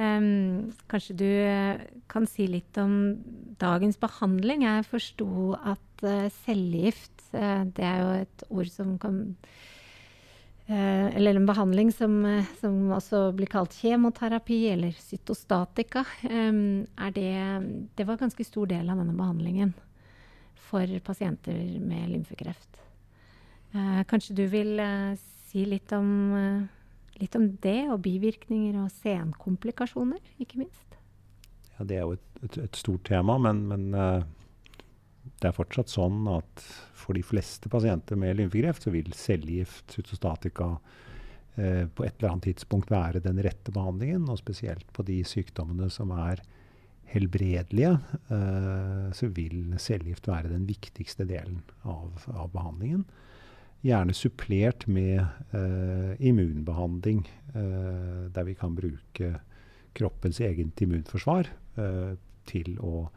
Um, 0.00 0.70
kanskje 0.88 1.16
du 1.18 1.26
uh, 1.26 1.80
kan 2.08 2.24
si 2.30 2.46
litt 2.48 2.78
om 2.80 2.94
dagens 3.60 3.98
behandling. 4.00 4.62
Jeg 4.64 4.86
forsto 4.88 5.56
at 5.58 6.06
uh, 6.06 6.30
cellegift, 6.46 7.26
uh, 7.34 7.66
det 7.66 7.84
er 7.84 7.98
jo 8.00 8.14
et 8.22 8.46
ord 8.48 8.70
som 8.72 8.94
kan 9.02 9.18
uh, 10.70 11.06
eller 11.10 11.36
en 11.36 11.48
behandling 11.48 11.90
som, 11.92 12.14
eh, 12.24 12.46
som, 12.60 12.78
også 12.94 13.26
blir 13.36 13.50
kalt 13.50 13.74
kjemoterapi 13.74 14.60
eller 14.70 14.94
cytostatika. 14.94 16.04
Er 16.30 17.16
det, 17.16 17.32
det 17.98 18.06
var 18.06 18.14
en 18.14 18.24
ganske 18.28 18.46
stor 18.46 18.70
del 18.70 18.86
av 18.86 19.02
denne 19.02 19.16
behandlingen 19.18 19.74
for 20.70 20.86
pasienter 21.02 21.58
med 21.82 22.12
lymfekreft. 22.12 22.78
Eh, 23.74 24.02
kanskje 24.10 24.36
du 24.38 24.44
vil 24.50 24.80
si 25.40 25.64
litt 25.68 25.92
om, 25.96 26.08
litt 27.20 27.36
om 27.38 27.46
det, 27.62 27.80
og 27.90 28.02
bivirkninger 28.04 28.78
og 28.82 28.90
senkomplikasjoner, 29.00 30.22
ikke 30.42 30.62
minst? 30.62 30.98
Ja, 31.76 31.86
det 31.86 31.98
er 31.98 32.04
jo 32.04 32.18
et, 32.18 32.28
et, 32.44 32.60
et 32.66 32.78
stort 32.78 33.04
tema, 33.08 33.38
men, 33.40 33.64
men 33.70 34.24
det 35.40 35.48
er 35.48 35.56
fortsatt 35.56 35.90
sånn 35.92 36.24
at 36.30 36.64
for 36.96 37.16
de 37.16 37.22
fleste 37.24 37.70
pasienter 37.72 38.18
med 38.20 38.36
lymfekreft 38.38 38.84
så 38.84 38.92
vil 38.94 39.12
cellegift, 39.16 39.94
cytostatika, 39.94 40.74
eh, 41.56 41.86
på 41.88 42.04
et 42.04 42.16
eller 42.18 42.34
annet 42.34 42.50
tidspunkt 42.50 42.92
være 42.92 43.22
den 43.24 43.40
rette 43.44 43.72
behandlingen. 43.74 44.28
Og 44.28 44.40
spesielt 44.40 44.88
på 44.96 45.04
de 45.08 45.20
sykdommene 45.26 45.90
som 45.92 46.12
er 46.16 46.42
helbredelige, 47.10 47.96
eh, 48.36 49.08
så 49.16 49.30
vil 49.34 49.74
cellegift 49.78 50.28
være 50.30 50.52
den 50.52 50.68
viktigste 50.68 51.26
delen 51.28 51.62
av, 51.82 52.28
av 52.28 52.52
behandlingen. 52.52 53.06
Gjerne 53.80 54.12
supplert 54.16 54.84
med 54.86 55.20
eh, 55.56 56.12
immunbehandling, 56.28 57.22
eh, 57.54 58.26
der 58.34 58.44
vi 58.44 58.54
kan 58.54 58.74
bruke 58.76 59.38
kroppens 59.96 60.40
eget 60.44 60.82
immunforsvar 60.84 61.48
eh, 61.80 62.12
til 62.50 62.76
å 62.84 63.08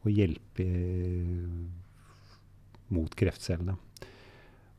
å 0.00 0.12
hjelpe 0.12 0.66
mot 2.90 3.14
kreftcellene. 3.16 3.76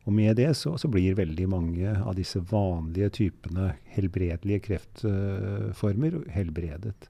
Og 0.01 0.15
med 0.17 0.33
det 0.39 0.49
så, 0.57 0.73
så, 0.81 0.89
blir 0.89 1.17
veldig 1.19 1.45
mange 1.51 1.91
av 1.93 2.15
disse 2.17 2.41
vanlige 2.49 3.11
typene 3.19 3.75
helbredelige 3.93 4.63
kreftformer 4.65 6.23
helbredet. 6.33 7.05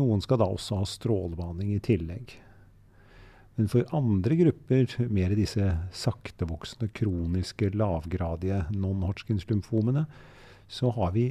Noen 0.00 0.24
skal 0.24 0.40
da 0.40 0.48
også 0.48 0.80
ha 0.80 0.88
strålebehandling 0.88 1.74
i 1.76 1.82
tillegg. 1.84 2.32
Men 3.58 3.68
for 3.68 3.88
andre 3.92 4.36
grupper, 4.38 4.94
mer 5.12 5.34
disse 5.36 5.66
saktevoksende, 5.92 6.88
kroniske, 6.96 7.68
lavgradige 7.76 8.64
non-Hodgkins 8.72 9.44
lymfomene, 9.50 10.06
så 10.72 10.90
har 10.96 11.12
vi 11.12 11.26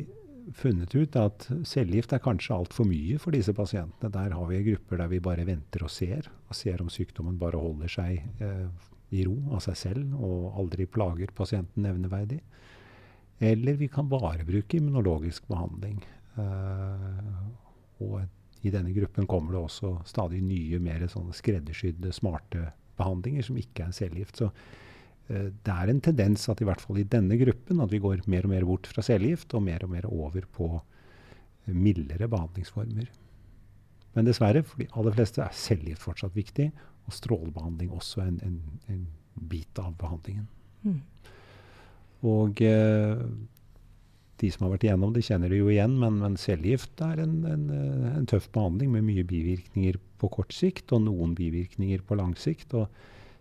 funnet 0.57 0.93
ut 0.95 1.15
at 1.17 1.47
cellegift 1.67 2.13
er 2.13 2.21
kanskje 2.23 2.55
altfor 2.55 2.87
mye 2.89 3.17
for 3.21 3.33
disse 3.33 3.53
pasientene. 3.57 4.11
Der 4.13 4.35
har 4.37 4.47
vi 4.49 4.61
grupper 4.69 5.01
der 5.01 5.11
vi 5.11 5.21
bare 5.23 5.45
venter 5.47 5.85
og 5.85 5.93
ser, 5.93 6.29
og 6.49 6.57
ser 6.57 6.81
om 6.83 6.89
sykdommen 6.93 7.39
bare 7.41 7.61
holder 7.61 7.91
seg 7.91 8.21
eh, 8.41 8.67
i 9.11 9.25
ro 9.27 9.35
av 9.55 9.63
seg 9.65 9.77
selv 9.79 10.17
og 10.21 10.59
aldri 10.61 10.87
plager 10.89 11.33
pasienten 11.35 11.85
nevneverdig. 11.87 12.41
Eller 13.41 13.79
vi 13.79 13.89
kan 13.89 14.09
bare 14.09 14.45
bruke 14.45 14.77
immunologisk 14.77 15.47
behandling. 15.49 15.97
Eh, 16.37 17.41
og 18.05 18.21
i 18.61 18.71
denne 18.73 18.93
gruppen 18.93 19.27
kommer 19.29 19.55
det 19.55 19.61
også 19.61 19.95
stadig 20.05 20.41
nye, 20.45 20.79
mer 20.79 21.07
skreddersydde, 21.07 22.13
smarte 22.13 22.69
behandlinger 22.99 23.45
som 23.47 23.57
ikke 23.57 23.87
er 23.87 23.95
cellegift. 23.95 24.37
Så 24.37 24.51
Eh, 25.31 25.49
det 25.65 25.73
er 25.73 25.91
en 25.91 26.01
tendens 26.03 26.47
at 26.51 26.61
i 26.61 26.67
hvert 26.67 26.81
fall 26.81 27.01
i 27.01 27.07
denne 27.07 27.37
gruppen 27.39 27.81
at 27.83 27.91
vi 27.93 28.01
går 28.03 28.23
mer 28.31 28.47
og 28.47 28.53
mer 28.53 28.67
bort 28.67 28.89
fra 28.89 29.03
cellegift 29.05 29.53
og 29.57 29.65
mer 29.67 29.85
og 29.85 29.93
mer 29.93 30.07
over 30.09 30.47
på 30.57 30.69
eh, 30.77 31.73
mildere 31.73 32.29
behandlingsformer. 32.31 33.09
Men 34.15 34.27
dessverre, 34.27 34.63
for 34.67 34.81
de 34.81 34.89
aller 34.99 35.15
fleste 35.15 35.43
er 35.43 35.55
cellegift 35.55 36.03
fortsatt 36.03 36.35
viktig, 36.35 36.67
og 37.07 37.15
strålebehandling 37.15 37.93
også 37.95 38.25
en, 38.25 38.41
en, 38.43 38.57
en 38.91 39.05
bit 39.51 39.79
av 39.79 39.93
behandlingen. 39.99 40.49
Mm. 40.83 40.99
Og 42.27 42.61
eh, 42.65 43.23
de 44.41 44.49
som 44.53 44.65
har 44.65 44.73
vært 44.73 44.87
igjennom 44.87 45.13
det, 45.13 45.23
kjenner 45.27 45.51
det 45.51 45.61
jo 45.61 45.69
igjen, 45.71 45.95
men, 46.01 46.19
men 46.23 46.37
cellegift 46.41 47.01
er 47.05 47.21
en, 47.23 47.39
en, 47.45 47.65
en, 48.11 48.27
tøff 48.29 48.49
behandling 48.55 48.91
med 48.95 49.05
mye 49.07 49.25
bivirkninger 49.27 49.99
på 50.21 50.29
kort 50.33 50.53
sikt 50.55 50.93
og 50.95 51.03
noen 51.05 51.35
bivirkninger 51.37 52.03
på 52.07 52.17
lang 52.19 52.33
sikt. 52.39 52.73
og 52.77 52.89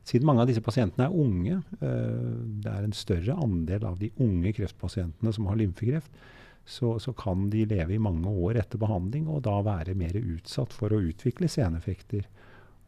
siden 0.07 0.27
mange 0.27 0.45
av 0.45 0.51
disse 0.51 0.65
pasientene 0.65 1.07
er 1.07 1.17
unge, 1.23 1.61
øh, 1.81 2.37
det 2.65 2.73
er 2.73 2.85
en 2.85 2.97
større 2.97 3.37
andel 3.45 3.85
av 3.89 3.99
de 4.01 4.11
unge 4.21 4.53
kreftpasientene 4.57 5.33
som 5.37 5.49
har 5.51 5.59
lymfekreft, 5.61 6.23
så, 6.71 6.95
så, 7.03 7.13
kan 7.17 7.49
de 7.51 7.65
leve 7.67 7.97
i 7.97 8.03
mange 8.03 8.31
år 8.31 8.61
etter 8.61 8.79
behandling 8.79 9.27
og 9.33 9.43
da 9.47 9.57
være 9.67 9.97
mer 9.99 10.17
utsatt 10.21 10.75
for 10.77 10.93
å 10.93 11.01
utvikle 11.03 11.49
seneffekter. 11.51 12.27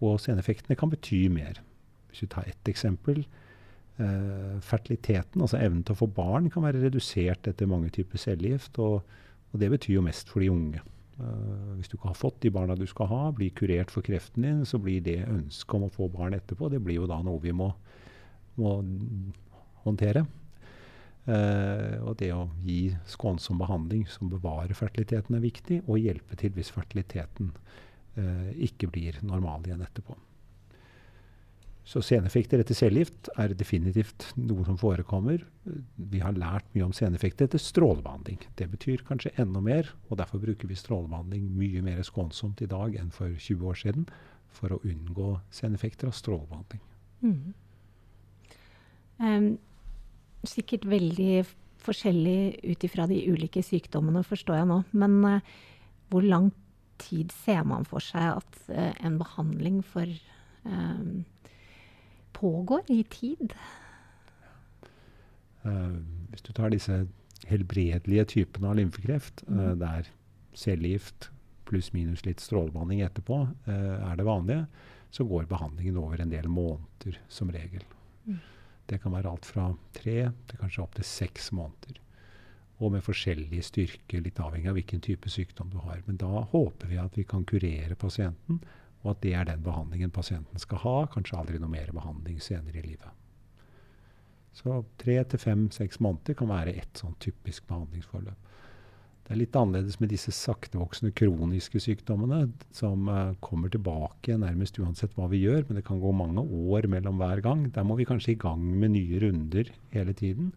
Og 0.05 0.21
seneffektene 0.23 0.77
kan 0.79 0.93
bety 0.93 1.25
mer. 1.33 1.59
Hvis 2.11 2.25
vi 2.25 2.29
tar 2.31 2.47
ett 2.51 2.69
eksempel. 2.69 3.25
Uh, 4.01 4.57
fertiliteten, 4.65 5.43
altså 5.45 5.59
evnen 5.61 5.83
til 5.85 5.93
å 5.93 5.99
få 5.99 6.07
barn, 6.17 6.49
kan 6.51 6.65
være 6.65 6.81
redusert 6.81 7.45
etter 7.51 7.69
mange 7.69 7.91
typer 7.93 8.21
cellegift. 8.21 8.79
Og, 8.81 9.03
og, 9.53 9.57
det 9.61 9.69
betyr 9.75 9.99
jo 9.99 10.05
mest 10.07 10.33
for 10.33 10.41
de 10.41 10.49
unge. 10.49 10.81
Uh, 11.19 11.77
hvis 11.77 11.93
du 11.93 11.99
ikke 11.99 12.09
har 12.09 12.17
fått 12.17 12.41
de 12.41 12.53
barna 12.55 12.77
du 12.79 12.87
skal 12.89 13.11
ha, 13.11 13.21
blir 13.37 13.53
kurert 13.59 13.93
for 13.93 14.05
kreften 14.07 14.49
din, 14.49 14.65
så 14.69 14.81
blir 14.81 15.05
det 15.05 15.19
ønsket 15.27 15.77
om 15.77 15.85
å 15.87 15.93
få 15.93 16.09
barn 16.15 16.39
etterpå, 16.39 16.73
det 16.73 16.81
blir 16.83 17.03
jo 17.03 17.11
da 17.11 17.21
noe 17.23 17.43
vi 17.45 17.53
må, 17.53 17.69
må 18.57 18.79
håndtere. 19.85 20.25
Uh, 21.29 22.01
og 22.09 22.17
det 22.19 22.33
å 22.35 22.49
gi 22.65 22.97
skånsom 23.13 23.61
behandling 23.61 24.09
som 24.11 24.33
bevarer 24.33 24.75
fertiliteten, 24.75 25.37
er 25.37 25.45
viktig, 25.45 25.85
og 25.85 26.01
hjelpe 26.01 26.41
til 26.41 26.57
hvis 26.57 26.73
fertiliteten 26.75 27.53
uh, 28.17 28.51
ikke 28.57 28.89
blir 28.91 29.21
normal 29.21 29.69
igjen 29.69 29.85
etterpå. 29.85 30.17
Så 31.83 31.99
seneffekter 32.07 32.61
etter 32.63 32.77
cellegift 32.79 33.27
er 33.43 33.55
definitivt 33.59 34.29
noe 34.39 34.63
som 34.69 34.77
forekommer. 34.79 35.43
Vi 35.97 36.21
har 36.23 36.37
lært 36.39 36.69
mye 36.77 36.87
om 36.87 36.95
seneffekter 36.95 37.49
etter 37.49 37.59
strålebehandling. 37.63 38.39
Det 38.59 38.69
betyr 38.71 39.03
kanskje 39.09 39.33
enda 39.43 39.61
mer, 39.65 39.91
og 40.09 40.21
derfor 40.21 40.43
bruker 40.45 40.71
vi 40.71 40.79
strålebehandling 40.79 41.49
mye 41.59 41.83
mer 41.83 42.05
skånsomt 42.07 42.63
i 42.63 42.71
dag 42.71 42.95
enn 43.01 43.11
for 43.15 43.35
20 43.35 43.67
år 43.67 43.81
siden 43.83 44.07
for 44.55 44.77
å 44.77 44.81
unngå 44.87 45.35
seneffekter 45.51 46.13
av 46.13 46.15
strålebehandling. 46.15 46.85
Mm. 47.27 47.51
Um, 49.23 49.51
sikkert 50.47 50.87
veldig 50.87 51.43
forskjellig 51.83 52.63
ut 52.63 52.87
ifra 52.87 53.09
de 53.11 53.19
ulike 53.27 53.63
sykdommene, 53.67 54.23
forstår 54.27 54.61
jeg 54.61 54.71
nå. 54.71 54.79
Men 54.95 55.19
uh, 55.27 55.53
hvor 56.15 56.23
lang 56.23 56.53
tid 57.03 57.35
ser 57.43 57.67
man 57.67 57.87
for 57.89 58.05
seg 58.05 58.39
at 58.39 58.65
uh, 58.71 58.93
en 59.03 59.19
behandling 59.19 59.83
for 59.83 60.07
um, 60.63 61.25
pågår 62.43 62.83
i 62.91 63.03
tid? 63.07 63.55
Uh, 65.63 66.01
hvis 66.33 66.43
du 66.43 66.51
tar 66.57 66.73
disse 66.75 67.05
helbredelige 67.47 68.27
typene 68.35 68.73
av 68.73 68.81
lymfekreft, 68.81 69.45
uh, 69.47 69.73
mm. 69.73 69.79
der 69.83 70.11
cellegift 70.59 71.31
pluss 71.69 71.93
minus 71.95 72.25
litt 72.27 72.43
strålebehandling 72.43 73.05
etterpå 73.07 73.45
uh, 73.47 74.11
er 74.11 74.19
det 74.19 74.27
vanlige, 74.27 74.67
så 75.13 75.27
går 75.29 75.47
behandlingen 75.51 76.01
over 76.03 76.23
en 76.23 76.33
del 76.33 76.49
måneder 76.51 77.21
som 77.31 77.53
regel. 77.55 77.85
Mm. 78.27 78.41
Det 78.91 78.99
kan 79.03 79.15
være 79.15 79.31
alt 79.31 79.47
fra 79.47 79.71
tre 79.95 80.19
til 80.49 80.61
kanskje 80.61 80.83
opptil 80.83 81.07
seks 81.07 81.53
måneder. 81.55 82.01
Og 82.83 82.91
med 82.97 83.05
forskjellig 83.07 83.61
styrke, 83.63 84.19
litt 84.19 84.41
avhengig 84.43 84.73
av 84.73 84.75
hvilken 84.81 85.03
type 85.05 85.31
sykdom 85.31 85.71
du 85.71 85.79
har. 85.85 86.01
Men 86.09 86.19
da 86.19 86.43
håper 86.51 86.91
vi 86.91 86.99
at 86.99 87.15
vi 87.15 87.25
kan 87.29 87.45
kurere 87.47 87.95
pasienten 87.95 88.59
og 89.03 89.15
at 89.15 89.23
det 89.25 89.35
er 89.35 89.49
den 89.49 89.65
behandlingen 89.65 90.13
pasienten 90.15 90.63
skal 90.63 90.83
ha. 90.85 90.95
Kanskje 91.11 91.39
aldri 91.39 91.59
noe 91.59 91.73
mer 91.73 91.91
behandling 91.95 92.39
senere 92.43 92.79
i 92.79 92.87
livet. 92.87 93.19
Så 94.53 94.83
tre 95.01 95.17
til 95.25 95.41
fem-seks 95.41 96.01
måneder 96.05 96.37
kan 96.39 96.51
være 96.53 96.77
ett 96.77 97.01
sånn 97.01 97.17
typisk 97.23 97.65
behandlingsforløp. 97.71 98.51
Det 99.23 99.37
er 99.37 99.39
litt 99.39 99.57
annerledes 99.57 100.01
med 100.03 100.11
disse 100.11 100.33
saktevoksende 100.35 101.15
kroniske 101.17 101.81
sykdommene, 101.81 102.51
som 102.75 103.07
uh, 103.09 103.33
kommer 103.41 103.71
tilbake 103.73 104.35
nærmest 104.37 104.81
uansett 104.83 105.15
hva 105.17 105.29
vi 105.31 105.45
gjør, 105.45 105.63
men 105.69 105.79
det 105.79 105.87
kan 105.87 106.03
gå 106.03 106.11
mange 106.13 106.43
år 106.43 106.89
mellom 106.91 107.23
hver 107.23 107.41
gang. 107.45 107.69
Der 107.73 107.87
må 107.87 107.97
vi 107.97 108.07
kanskje 108.09 108.35
i 108.35 108.41
gang 108.43 108.61
med 108.83 108.93
nye 108.97 109.23
runder 109.23 109.71
hele 109.95 110.15
tiden. 110.19 110.51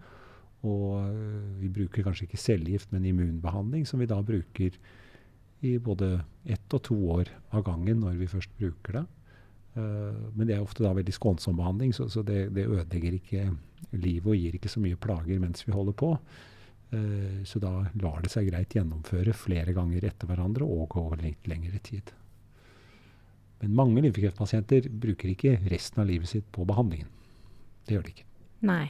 Og 0.65 1.05
uh, 1.05 1.45
vi 1.61 1.71
bruker 1.71 2.03
kanskje 2.03 2.25
ikke 2.27 2.41
cellegift, 2.41 2.91
men 2.91 3.05
immunbehandling, 3.05 3.85
som 3.87 4.01
vi 4.01 4.09
da 4.09 4.19
bruker 4.25 4.75
i 5.63 5.77
både 5.79 6.17
ett 6.43 6.73
og 6.75 6.83
to 6.85 6.97
år 7.15 7.31
av 7.55 7.63
gangen 7.67 8.01
når 8.03 8.17
vi 8.19 8.31
først 8.31 8.51
bruker 8.59 8.99
det. 8.99 9.05
Uh, 9.75 10.31
men 10.35 10.47
det 10.47 10.55
er 10.55 10.63
ofte 10.63 10.83
da 10.83 10.93
veldig 10.95 11.13
skånsom 11.15 11.57
behandling, 11.59 11.93
så, 11.95 12.07
så 12.11 12.23
det, 12.23 12.49
det 12.55 12.67
ødelegger 12.67 13.17
ikke 13.17 13.47
livet 13.95 14.29
og 14.31 14.37
gir 14.39 14.55
ikke 14.55 14.71
så 14.71 14.83
mye 14.83 14.99
plager 14.99 15.41
mens 15.41 15.65
vi 15.67 15.75
holder 15.75 15.95
på. 15.99 16.13
Eh, 16.95 17.43
så 17.43 17.59
da 17.59 17.71
lar 18.01 18.21
det 18.23 18.31
seg 18.33 18.49
greit 18.51 18.75
gjennomføre 18.75 19.33
flere 19.35 19.73
ganger 19.75 20.05
etter 20.05 20.29
hverandre 20.29 20.67
og 20.67 20.97
over 21.01 21.21
litt 21.23 21.47
lengre 21.49 21.79
tid. 21.83 22.11
Men 23.61 23.75
mange 23.77 24.03
lymfekreftpasienter 24.05 24.89
bruker 24.91 25.31
ikke 25.31 25.57
resten 25.71 26.03
av 26.03 26.09
livet 26.09 26.29
sitt 26.29 26.47
på 26.53 26.65
behandlingen. 26.67 27.09
Det 27.85 27.95
gjør 27.95 28.05
de 28.05 28.13
ikke. 28.13 28.27
Nei. 28.65 28.85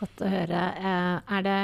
Godt 0.00 0.24
å 0.24 0.30
høre. 0.32 0.64
Eh, 0.80 1.16
er 1.36 1.46
det 1.46 1.60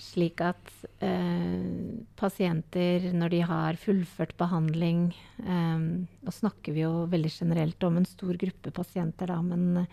slik 0.00 0.40
at 0.44 0.70
eh, 1.04 1.98
pasienter, 2.18 3.10
når 3.14 3.34
de 3.34 3.40
har 3.46 3.78
fullført 3.80 4.34
behandling 4.40 5.10
eh, 5.44 5.84
Nå 6.22 6.34
snakker 6.34 6.74
vi 6.76 6.84
jo 6.84 7.04
veldig 7.12 7.32
generelt 7.32 7.86
om 7.86 8.00
en 8.00 8.08
stor 8.08 8.38
gruppe 8.40 8.72
pasienter, 8.74 9.32
da, 9.32 9.38
men 9.44 9.84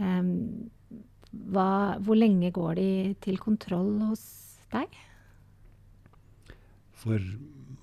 eh, 0.00 0.32
hva, 1.52 1.68
hvor 2.00 2.18
lenge 2.18 2.52
går 2.54 2.78
de 2.80 2.90
til 3.24 3.40
kontroll 3.42 3.98
hos 4.08 4.24
deg? 4.72 4.90
For 6.96 7.22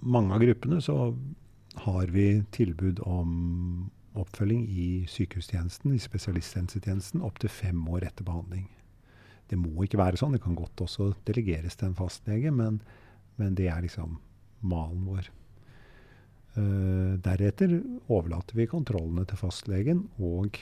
mange 0.04 0.36
av 0.36 0.44
gruppene 0.44 0.82
så 0.84 0.98
har 1.84 2.14
vi 2.14 2.44
tilbud 2.54 3.02
om 3.08 3.90
oppfølging 4.20 4.66
i 4.70 4.88
sykehustjenesten, 5.10 5.94
i 5.94 6.02
spesialisthelsetjenesten, 6.02 7.24
opptil 7.26 7.50
fem 7.50 7.82
år 7.90 8.10
etter 8.10 8.26
behandling. 8.28 8.68
Det 9.52 9.60
må 9.60 9.86
ikke 9.86 10.00
være 10.02 10.20
sånn. 10.20 10.36
Det 10.38 10.44
kan 10.44 10.58
godt 10.58 10.86
også 10.86 11.12
delegeres 11.28 11.78
til 11.80 11.92
en 11.92 11.98
fastlege, 11.98 12.52
men, 12.54 12.80
men 13.40 13.56
det 13.58 13.70
er 13.72 13.84
liksom 13.86 14.18
malen 14.64 15.06
vår. 15.08 15.30
Uh, 16.54 17.18
deretter 17.26 17.80
overlater 18.14 18.60
vi 18.60 18.70
kontrollene 18.70 19.26
til 19.26 19.40
fastlegen 19.40 20.04
og 20.22 20.60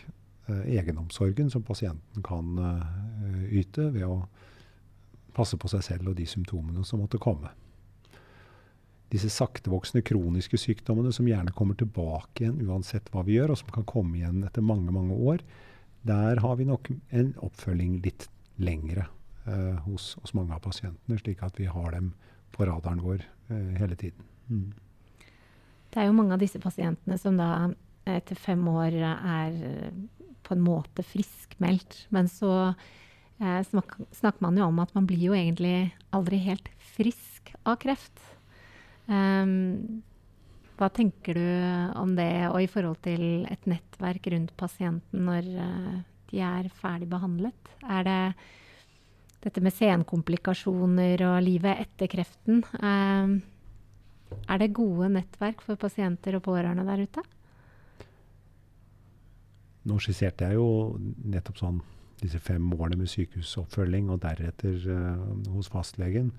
uh, 0.47 0.61
egenomsorgen 0.63 1.49
som 1.51 1.65
pasienten 1.67 2.23
kan 2.23 2.53
uh, 2.55 3.41
yte 3.51 3.89
ved 3.91 4.07
å 4.07 4.21
passe 5.35 5.59
på 5.59 5.67
seg 5.71 5.83
selv 5.83 6.13
og 6.13 6.15
de 6.19 6.27
symptomene 6.27 6.85
som 6.87 7.03
måtte 7.03 7.19
komme. 7.21 7.51
Disse 9.11 9.27
saktevoksende 9.33 10.03
kroniske 10.07 10.55
sykdommene 10.59 11.11
som 11.11 11.27
gjerne 11.27 11.51
kommer 11.55 11.75
tilbake 11.75 12.45
igjen 12.45 12.61
uansett 12.63 13.11
hva 13.11 13.25
vi 13.27 13.35
gjør, 13.35 13.51
og 13.51 13.59
som 13.59 13.71
kan 13.75 13.87
komme 13.87 14.21
igjen 14.21 14.45
etter 14.47 14.63
mange 14.63 14.95
mange 14.95 15.17
år, 15.19 15.43
der 16.07 16.39
har 16.39 16.55
vi 16.57 16.69
nok 16.69 16.87
en 17.11 17.33
oppfølging 17.43 17.99
litt 18.05 18.29
lengre 18.61 19.05
eh, 19.47 19.77
hos, 19.87 20.13
hos, 20.21 20.35
mange 20.37 20.55
av 20.55 20.63
pasientene, 20.65 21.19
slik 21.19 21.43
at 21.45 21.59
vi 21.59 21.69
har 21.69 21.91
dem 21.95 22.13
på 22.55 22.67
radaren 22.67 23.03
vår 23.03 23.23
eh, 23.23 23.71
hele 23.79 23.97
tiden. 23.99 24.27
Mm. 24.49 24.71
Det 25.91 26.01
er 26.01 26.07
jo 26.07 26.15
mange 26.15 26.35
av 26.35 26.43
disse 26.43 26.61
pasientene 26.61 27.17
som 27.19 27.39
da 27.39 27.71
etter 28.07 28.37
fem 28.39 28.61
år 28.71 28.95
er 29.03 29.57
på 30.45 30.55
en 30.55 30.63
måte 30.63 31.03
friskmeldt. 31.05 32.05
Men 32.15 32.29
så 32.31 32.73
eh, 33.39 33.61
snakker 33.67 34.41
man 34.43 34.57
jo 34.57 34.69
om 34.69 34.79
at 34.83 34.93
man 34.97 35.07
blir 35.09 35.29
jo 35.29 35.35
egentlig 35.37 35.91
aldri 36.15 36.39
helt 36.47 36.71
frisk 36.95 37.53
av 37.63 37.77
kreft. 37.83 38.23
Um, 39.11 40.01
hva 40.79 40.89
tenker 40.93 41.37
du 41.37 41.47
om 41.99 42.15
det, 42.17 42.47
og 42.49 42.61
i 42.63 42.69
forhold 42.71 43.01
til 43.05 43.45
et 43.51 43.67
nettverk 43.69 44.31
rundt 44.33 44.53
pasienten 44.57 45.27
når 45.27 45.49
uh, 45.59 45.97
de 46.31 46.41
er 46.43 46.69
ferdig 46.81 47.09
behandlet? 47.11 47.71
Er 47.83 48.07
det 48.07 48.19
dette 49.41 49.63
med 49.63 49.73
senkomplikasjoner 49.75 51.23
og 51.27 51.37
livet 51.45 51.83
etter 51.85 52.09
kreften? 52.11 52.63
Um, 52.79 53.39
er 54.47 54.61
det 54.61 54.73
gode 54.77 55.09
nettverk 55.11 55.63
for 55.65 55.79
pasienter 55.79 56.37
og 56.37 56.45
pårørende 56.47 56.85
der 56.87 57.03
ute? 57.03 57.23
Nå 59.89 59.97
skisserte 59.99 60.47
jeg 60.47 60.59
jo 60.59 60.67
nettopp 61.01 61.57
sånn 61.59 61.81
disse 62.21 62.37
fem 62.37 62.67
årene 62.75 62.99
med 62.99 63.09
sykehusoppfølging 63.09 64.11
og 64.13 64.21
deretter 64.23 64.77
uh, 64.93 65.23
hos 65.55 65.71
fastlegen. 65.73 66.29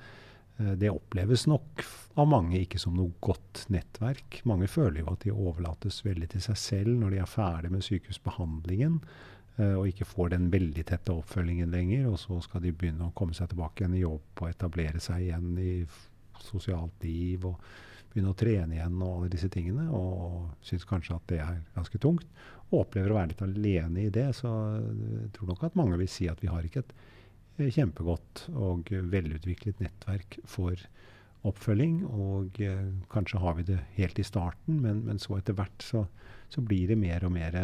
Uh, 0.60 0.72
det 0.78 0.92
oppleves 0.92 1.48
nok 1.50 1.82
av 2.22 2.30
mange 2.30 2.60
ikke 2.60 2.78
som 2.78 2.94
noe 2.94 3.10
godt 3.24 3.66
nettverk. 3.74 4.40
Mange 4.48 4.70
føler 4.70 5.02
jo 5.02 5.10
at 5.10 5.26
de 5.26 5.34
overlates 5.34 6.04
veldig 6.06 6.30
til 6.32 6.46
seg 6.46 6.60
selv 6.60 6.94
når 7.02 7.16
de 7.16 7.22
er 7.24 7.34
ferdig 7.34 7.74
med 7.74 7.84
sykehusbehandlingen 7.84 9.00
og 9.60 9.84
ikke 9.84 10.06
får 10.08 10.30
den 10.32 10.46
veldig 10.48 10.82
tette 10.88 11.12
oppfølgingen 11.12 11.70
lenger. 11.74 12.06
Og 12.08 12.16
så 12.22 12.38
skal 12.40 12.62
de 12.64 12.70
begynne 12.72 13.10
å 13.10 13.14
komme 13.16 13.36
seg 13.36 13.50
tilbake 13.50 13.82
igjen 13.82 13.98
i 13.98 14.00
jobb 14.00 14.40
og 14.40 14.48
etablere 14.48 15.00
seg 15.02 15.26
igjen 15.26 15.50
i 15.60 15.74
sosialt 16.40 17.04
liv. 17.04 17.44
og 17.46 17.60
begynne 18.12 18.32
å 18.32 18.36
trene 18.36 18.76
igjen 18.76 18.98
og 19.00 19.14
alle 19.14 19.30
disse 19.32 19.48
tingene, 19.52 19.86
og 19.96 20.50
syns 20.66 20.84
kanskje 20.88 21.16
at 21.16 21.30
det 21.32 21.38
er 21.44 21.62
ganske 21.76 22.00
tungt, 22.02 22.26
og 22.70 22.84
opplever 22.84 23.12
å 23.12 23.18
være 23.18 23.32
litt 23.32 23.44
alene 23.44 24.04
i 24.04 24.12
det, 24.12 24.28
så 24.36 24.50
jeg 24.80 25.30
tror 25.36 25.52
nok 25.52 25.64
at 25.68 25.78
mange 25.78 25.98
vil 26.00 26.10
si 26.10 26.28
at 26.30 26.40
vi 26.44 26.50
har 26.52 26.64
ikke 26.66 26.84
et 26.84 26.92
eh, 27.58 27.72
kjempegodt 27.72 28.46
og 28.52 28.92
velutviklet 29.12 29.82
nettverk 29.84 30.38
for 30.48 30.76
oppfølging. 31.48 32.02
Og 32.08 32.60
eh, 32.64 32.86
kanskje 33.12 33.42
har 33.42 33.58
vi 33.58 33.66
det 33.72 33.80
helt 33.98 34.20
i 34.20 34.26
starten, 34.26 34.80
men, 34.84 35.04
men 35.08 35.20
så 35.22 35.36
etter 35.38 35.56
hvert 35.58 35.84
så, 35.84 36.06
så, 36.52 36.64
blir 36.64 36.92
det 36.92 37.00
mer 37.00 37.28
og 37.28 37.34
mer 37.36 37.58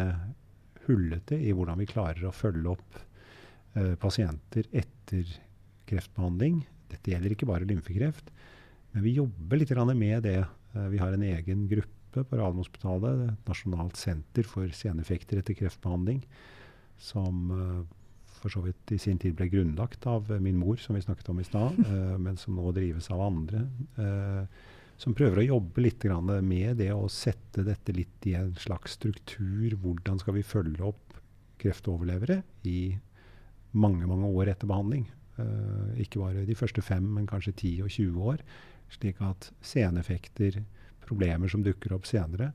hullete 0.89 1.37
i 1.37 1.53
hvordan 1.55 1.79
vi 1.79 1.87
klarer 1.89 2.27
å 2.27 2.35
følge 2.35 2.73
opp 2.73 2.99
eh, 3.77 3.95
pasienter 4.01 4.67
etter 4.69 5.29
kreftbehandling. 5.89 6.63
Dette 6.89 7.13
gjelder 7.13 7.35
ikke 7.35 7.49
bare 7.49 7.67
lymfekreft. 7.69 8.31
Men 8.93 9.05
vi 9.05 9.15
jobber 9.19 9.61
litt 9.61 9.73
med 9.93 10.23
det. 10.25 10.41
Eh, 10.73 10.87
vi 10.93 11.01
har 11.01 11.13
en 11.13 11.23
egen 11.23 11.67
gruppe 11.69 12.23
på 12.25 12.37
Radiumhospitalet, 12.37 13.37
Nasjonalt 13.45 13.97
senter 13.97 14.43
for 14.43 14.67
seneffekter 14.73 15.39
etter 15.39 15.53
kreftbehandling, 15.53 16.23
som 16.97 17.51
eh, 17.53 17.95
for 18.39 18.49
så 18.49 18.63
vidt 18.63 18.95
i 18.95 18.97
sin 19.01 19.19
tid 19.19 19.35
ble 19.37 19.49
grunnlagt 19.51 20.07
av 20.07 20.29
min 20.41 20.57
mor, 20.57 20.79
som 20.81 20.95
vi 20.95 21.03
snakket 21.03 21.29
om 21.29 21.41
i 21.41 21.47
stad, 21.47 21.77
eh, 21.85 22.17
men 22.17 22.37
som 22.39 22.57
nå 22.57 22.71
drives 22.75 23.11
av 23.13 23.21
andre. 23.27 23.65
Som 24.99 25.15
prøver 25.15 25.41
å 25.41 25.47
jobbe 25.55 25.83
litt 25.85 26.03
med 26.43 26.77
det 26.81 26.91
å 26.91 27.07
sette 27.07 27.63
dette 27.63 27.93
litt 27.95 28.25
i 28.27 28.35
en 28.35 28.51
slags 28.59 28.97
struktur. 28.99 29.77
Hvordan 29.79 30.19
skal 30.19 30.35
vi 30.35 30.43
følge 30.43 30.83
opp 30.83 31.15
kreftoverlevere 31.59 32.41
i 32.67 32.97
mange, 33.71 34.05
mange 34.07 34.27
år 34.27 34.51
etter 34.51 34.67
behandling? 34.67 35.07
ikke 35.99 36.19
bare 36.19 36.41
de 36.43 36.55
første 36.57 36.81
fem, 36.83 37.05
men 37.15 37.27
kanskje 37.27 37.53
10 37.53 37.83
og 37.85 37.91
20 37.93 38.25
år. 38.31 38.41
Slik 38.91 39.21
at 39.23 39.51
seneffekter, 39.63 40.63
problemer 41.05 41.51
som 41.51 41.63
dukker 41.63 41.93
opp 41.95 42.07
senere, 42.09 42.51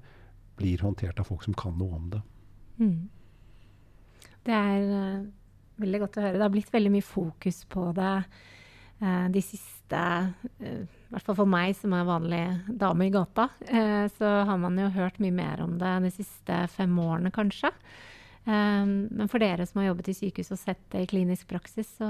blir 0.59 0.83
håndtert 0.83 1.19
av 1.21 1.29
folk 1.31 1.45
som 1.47 1.57
kan 1.59 1.77
noe 1.79 1.97
om 1.97 2.11
det. 2.13 2.21
Mm. 2.79 3.09
Det 4.45 4.55
er 4.55 4.91
uh, 4.91 5.25
veldig 5.83 6.03
godt 6.05 6.19
å 6.19 6.27
høre. 6.27 6.39
Det 6.39 6.47
har 6.47 6.55
blitt 6.55 6.75
veldig 6.75 6.93
mye 6.95 7.07
fokus 7.07 7.63
på 7.71 7.89
det 7.97 8.13
uh, 8.21 9.27
de 9.35 9.43
siste 9.43 10.03
uh, 10.03 10.85
I 11.15 11.17
hvert 11.17 11.29
fall 11.29 11.39
for 11.39 11.51
meg 11.51 11.77
som 11.79 11.95
er 11.95 12.09
vanlig 12.09 12.43
dame 12.81 13.07
i 13.07 13.13
gata, 13.15 13.45
så 14.19 14.31
har 14.49 14.57
man 14.59 14.81
jo 14.81 14.89
hørt 14.97 15.21
mye 15.23 15.35
mer 15.35 15.61
om 15.63 15.77
det 15.79 15.93
de 16.03 16.11
siste 16.11 16.57
fem 16.75 16.97
årene, 16.99 17.31
kanskje. 17.31 17.71
men 18.49 19.31
for 19.31 19.39
dere 19.39 19.63
som 19.71 19.79
har 19.79 19.93
jobbet 19.93 20.11
i 20.11 20.17
sykehus 20.19 20.51
og 20.57 20.59
sett 20.59 20.83
det 20.91 21.05
i 21.05 21.11
klinisk 21.13 21.47
praksis, 21.53 21.93
så 22.01 22.09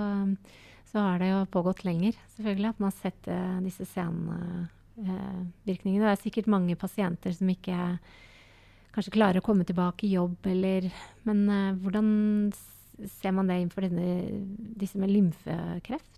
så 0.94 1.02
har 1.02 1.18
det 1.18 1.32
jo 1.32 1.40
pågått 1.50 1.80
lenger, 1.82 2.14
selvfølgelig, 2.36 2.68
at 2.70 2.78
man 2.78 2.92
har 2.92 2.98
sett 3.00 3.26
eh, 3.26 3.58
disse 3.64 3.82
senvirkningene. 3.90 6.04
det 6.04 6.12
er 6.12 6.20
sikkert 6.22 6.52
mange 6.54 6.76
pasienter 6.78 7.34
som 7.34 7.50
ikke 7.50 7.74
kanskje 8.94 9.16
klarer 9.16 9.42
å 9.42 9.46
komme 9.46 9.66
tilbake 9.66 10.06
i 10.06 10.14
jobb, 10.14 10.38
eller 10.46 10.86
Men 11.26 11.38
uh, 11.50 11.74
hvordan 11.82 12.08
ser 13.10 13.34
man 13.34 13.50
det 13.50 13.58
innenfor 13.58 13.82
denne, 13.88 14.06
disse 14.78 14.94
med 15.02 15.10
lymfekreft? 15.10 16.13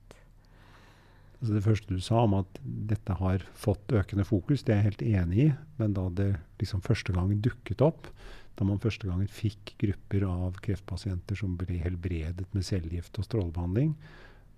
Altså 1.37 1.53
det 1.53 1.65
første 1.67 1.93
du 1.93 2.01
sa 2.01 2.23
om 2.25 2.35
at 2.39 2.59
dette 2.65 3.17
har 3.19 3.45
fått 3.59 3.93
økende 3.93 4.25
fokus, 4.25 4.65
det 4.65 4.73
er 4.73 4.79
jeg 4.81 4.89
helt 4.89 5.07
enig 5.21 5.41
i. 5.45 5.49
Men 5.81 5.97
da 5.97 6.07
det 6.17 6.31
liksom 6.63 6.85
første 6.85 7.13
gang 7.13 7.35
dukket 7.45 7.85
opp, 7.85 8.09
da 8.57 8.65
man 8.65 8.81
første 8.81 9.09
gangen 9.09 9.29
fikk 9.29 9.75
grupper 9.83 10.25
av 10.31 10.57
kreftpasienter 10.65 11.37
som 11.37 11.59
ble 11.61 11.77
helbredet 11.83 12.47
med 12.57 12.65
cellegift 12.65 13.21
og 13.21 13.29
strålebehandling, 13.29 13.93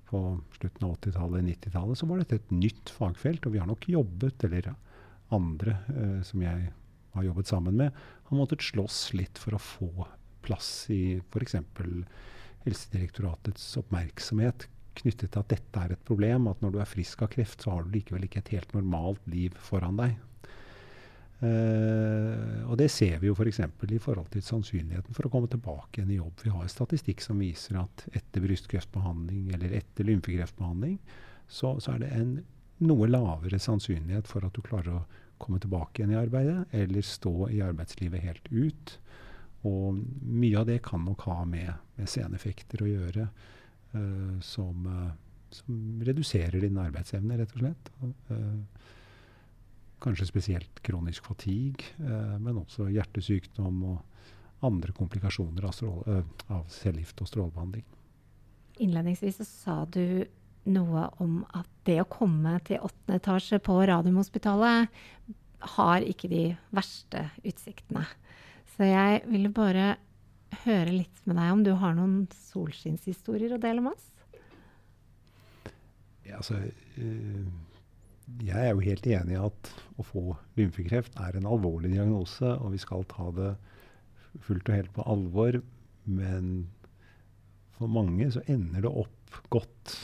på 0.09 0.21
slutten 0.57 0.87
av 0.87 0.95
80-tallet, 0.95 1.45
90-tallet, 1.51 1.99
så 2.01 2.07
var 2.09 2.23
dette 2.23 2.38
et 2.38 2.53
nytt 2.55 2.93
fagfelt. 2.95 3.45
Og 3.45 3.53
vi 3.53 3.61
har 3.61 3.69
nok 3.69 3.83
jobbet, 3.91 4.47
eller 4.47 4.71
andre 5.35 5.75
eh, 5.93 6.21
som 6.25 6.41
jeg 6.47 6.71
har 7.12 7.27
jobbet 7.27 7.51
sammen 7.51 7.77
med, 7.77 7.99
har 8.31 8.38
måttet 8.38 8.64
slåss 8.64 9.03
litt 9.19 9.41
for 9.43 9.59
å 9.59 9.61
få 9.61 9.91
plass 10.47 10.87
i 10.95 11.19
f.eks. 11.19 11.59
Helsedirektoratets 12.64 13.67
oppmerksomhet 13.83 14.69
knyttet 15.02 15.32
til 15.32 15.42
at 15.42 15.52
dette 15.52 15.82
er 15.82 15.94
et 15.94 16.06
problem. 16.08 16.48
At 16.50 16.62
når 16.64 16.74
du 16.74 16.80
er 16.82 16.90
frisk 16.90 17.22
av 17.24 17.32
kreft, 17.32 17.62
så 17.62 17.74
har 17.74 17.84
du 17.84 17.94
likevel 17.94 18.26
ikke 18.26 18.42
et 18.44 18.54
helt 18.56 18.74
normalt 18.76 19.22
liv 19.30 19.56
foran 19.62 20.00
deg. 20.00 20.16
Uh, 21.38 22.66
og 22.66 22.74
det 22.80 22.88
ser 22.90 23.20
vi 23.22 23.28
jo 23.28 23.37
f.eks. 23.37 23.61
For 23.78 23.92
i 23.94 24.00
forhold 24.02 24.26
til 24.32 24.42
sannsynligheten 24.42 25.14
for 25.14 25.28
å 25.28 25.30
komme 25.30 25.50
tilbake 25.50 26.00
igjen 26.00 26.16
i 26.16 26.18
jobb. 26.18 26.42
Vi 26.42 26.50
har 26.50 26.70
statistikk 26.72 27.22
som 27.22 27.38
viser 27.42 27.78
at 27.78 28.06
etter 28.11 28.42
brystkreftbehandling 28.42 29.52
eller 29.54 29.76
etter 29.78 30.08
lymfekreftbehandling, 30.08 30.98
så, 31.46 31.76
så, 31.78 31.94
er 31.94 32.02
det 32.02 32.11
en 32.16 32.32
noe 32.84 33.08
lavere 33.11 33.58
sannsynlighet 33.62 34.28
for 34.30 34.44
at 34.46 34.54
du 34.54 34.62
klarer 34.66 34.98
å 34.98 35.04
komme 35.38 35.61
tilbake 35.62 36.00
igjen 36.02 36.16
i 36.16 36.18
arbeidet, 36.18 36.64
eller 36.74 37.06
stå 37.06 37.48
i 37.54 37.62
arbeidslivet 37.62 38.24
helt 38.24 38.50
ut. 38.50 38.96
Og 39.66 40.02
mye 40.22 40.58
av 40.58 40.66
det 40.66 40.80
kan 40.87 41.04
nok 41.06 41.22
ha 41.30 41.44
med, 41.46 41.70
med 41.98 42.11
seneffekter 42.11 42.82
å 42.82 42.90
gjøre, 42.90 43.28
som, 44.44 44.87
uh, 44.87 45.12
som, 45.55 45.77
reduserer 46.05 46.61
din 46.61 46.77
arbeidsevne, 46.79 47.38
rett 47.40 47.55
og 47.57 47.62
slett. 47.62 47.92
Uh, 48.29 48.88
Kanskje 49.98 50.29
spesielt 50.29 50.81
kronisk 50.87 51.27
fatigue, 51.27 51.83
eh, 51.98 52.35
men 52.38 52.61
også 52.61 52.87
hjertesykdom 52.92 53.81
og 53.88 54.66
andre 54.66 54.94
komplikasjoner 54.94 55.64
av, 55.66 55.74
strål, 55.74 56.03
eh, 56.07 56.24
av 56.55 56.68
cellegift 56.70 57.20
og 57.22 57.31
strålebehandling. 57.31 57.85
Innledningsvis 58.79 59.40
så 59.40 59.46
sa 59.48 59.85
du 59.90 60.24
noe 60.70 61.09
om 61.18 61.40
at 61.51 61.66
det 61.88 61.98
å 62.03 62.11
komme 62.11 62.61
til 62.66 62.79
åttende 62.79 63.18
etasje 63.18 63.59
på 63.59 63.74
Radiumhospitalet 63.90 64.88
har 65.79 66.07
ikke 66.07 66.31
de 66.31 66.44
verste 66.70 67.31
utsiktene. 67.42 68.07
Så 68.77 68.87
jeg 68.87 69.24
ville 69.27 69.51
bare 69.51 69.96
høre 70.64 70.92
litt 70.92 71.24
med 71.24 71.38
deg 71.38 71.54
om 71.54 71.64
du 71.66 71.72
har 71.80 71.96
noen 71.96 72.20
solskinnshistorier 72.50 73.56
å 73.56 73.62
dele 73.62 73.84
med 73.84 73.96
oss? 73.96 74.12
Ja, 76.28 76.38
altså... 76.40 76.61
Uh, 76.98 77.48
jeg 78.44 78.61
er 78.61 78.74
jo 78.74 78.84
helt 78.84 79.06
enig 79.08 79.34
i 79.34 79.40
at 79.40 79.70
å 79.98 80.04
få 80.04 80.22
lymfekreft 80.58 81.16
er 81.22 81.38
en 81.38 81.48
alvorlig 81.48 81.94
diagnose, 81.94 82.50
og 82.61 82.74
vi 82.74 82.80
skal 82.82 83.06
ta 83.08 83.30
det 83.34 83.52
fullt 84.44 84.68
og 84.68 84.76
helt 84.76 84.92
på 84.94 85.06
alvor. 85.08 85.61
Men 86.04 86.50
for 87.78 87.90
mange 87.92 88.28
så 88.34 88.42
ender 88.50 88.84
det 88.84 88.92
opp 88.92 89.38
godt. 89.54 89.94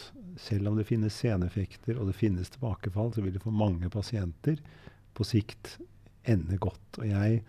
Selv 0.41 0.71
om 0.71 0.79
det 0.79 0.87
finnes 0.89 1.15
seneffekter 1.15 1.99
og 2.01 2.09
det 2.11 2.17
finnes 2.19 2.51
tilbakefall, 2.55 3.13
så 3.15 3.23
vil 3.23 3.37
det 3.37 3.45
for 3.45 3.55
mange 3.55 3.91
pasienter 3.93 4.59
på 5.15 5.27
sikt 5.29 5.77
ende 6.31 6.59
godt. 6.59 6.99
Og 6.99 7.07
jeg 7.07 7.45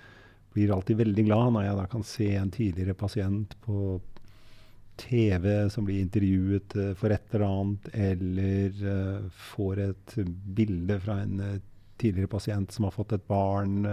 blir 0.55 0.71
alltid 0.71 1.01
veldig 1.03 1.25
glad 1.27 1.55
når 1.55 1.65
jeg 1.67 1.79
da 1.79 1.85
kan 1.91 2.05
se 2.07 2.29
en 2.39 2.51
tidligere 2.53 2.95
pasient 2.97 3.57
på 3.65 3.99
TV 4.97 5.69
som 5.69 5.85
blir 5.85 6.01
intervjuet 6.01 6.75
uh, 6.79 6.91
for 6.97 7.13
et 7.13 7.33
eller 7.33 7.45
annet, 7.47 7.89
eller 7.93 8.83
uh, 8.87 9.25
får 9.53 9.81
et 9.89 10.17
bilde 10.57 10.99
fra 11.03 11.19
en 11.23 11.41
uh, 11.43 11.55
tidligere 11.99 12.31
pasient 12.31 12.71
som 12.71 12.87
har 12.87 12.95
fått 12.95 13.15
et 13.15 13.27
barn, 13.27 13.85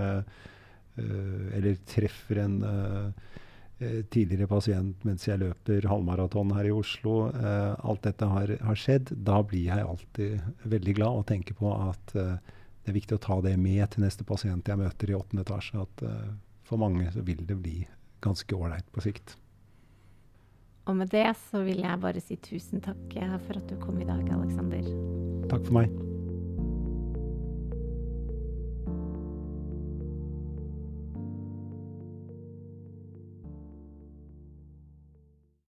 eller 0.93 1.77
treffer 1.87 2.41
en 2.43 2.57
tidligere 4.11 4.49
pasient 4.51 5.05
mens 5.07 5.29
jeg 5.29 5.39
løper 5.39 5.87
halvmaraton 5.87 6.51
her 6.57 6.67
i 6.67 6.73
Oslo. 6.75 7.31
alt 7.31 8.03
dette 8.03 8.27
har, 8.27 8.57
har, 8.59 8.81
skjedd. 8.83 9.15
Da 9.15 9.39
blir 9.47 9.71
jeg 9.71 9.87
alltid 9.87 10.67
veldig 10.75 10.97
glad 10.99 11.21
og 11.21 11.29
tenker 11.31 11.55
på 11.57 11.71
at 11.71 12.13
det 12.17 12.91
er 12.91 12.99
viktig 12.99 13.21
å 13.21 13.23
ta 13.23 13.39
det 13.47 13.55
med 13.55 13.87
til 13.95 14.03
neste 14.03 14.27
pasient 14.27 14.67
jeg 14.67 14.83
møter 14.83 15.15
i 15.15 15.17
åttende 15.21 15.47
etasje. 15.47 15.87
At 15.87 16.05
for 16.73 16.81
mange 16.81 17.11
så 17.13 17.25
vil 17.27 17.45
det 17.49 17.59
bli 17.61 17.77
ganske 18.25 18.57
ålreit 18.57 18.89
på 18.95 19.05
sikt. 19.05 19.37
Og 20.91 20.97
med 20.99 21.13
det 21.15 21.29
så 21.45 21.63
vil 21.63 21.85
jeg 21.85 22.01
bare 22.03 22.23
si 22.23 22.37
tusen 22.43 22.83
takk 22.83 23.15
for 23.47 23.61
at 23.61 23.69
du 23.71 23.77
kom 23.79 24.01
i 24.03 24.09
dag, 24.09 24.25
Aleksander. 24.35 24.89
Takk 25.53 25.69
for 25.69 25.79
meg. 25.79 26.22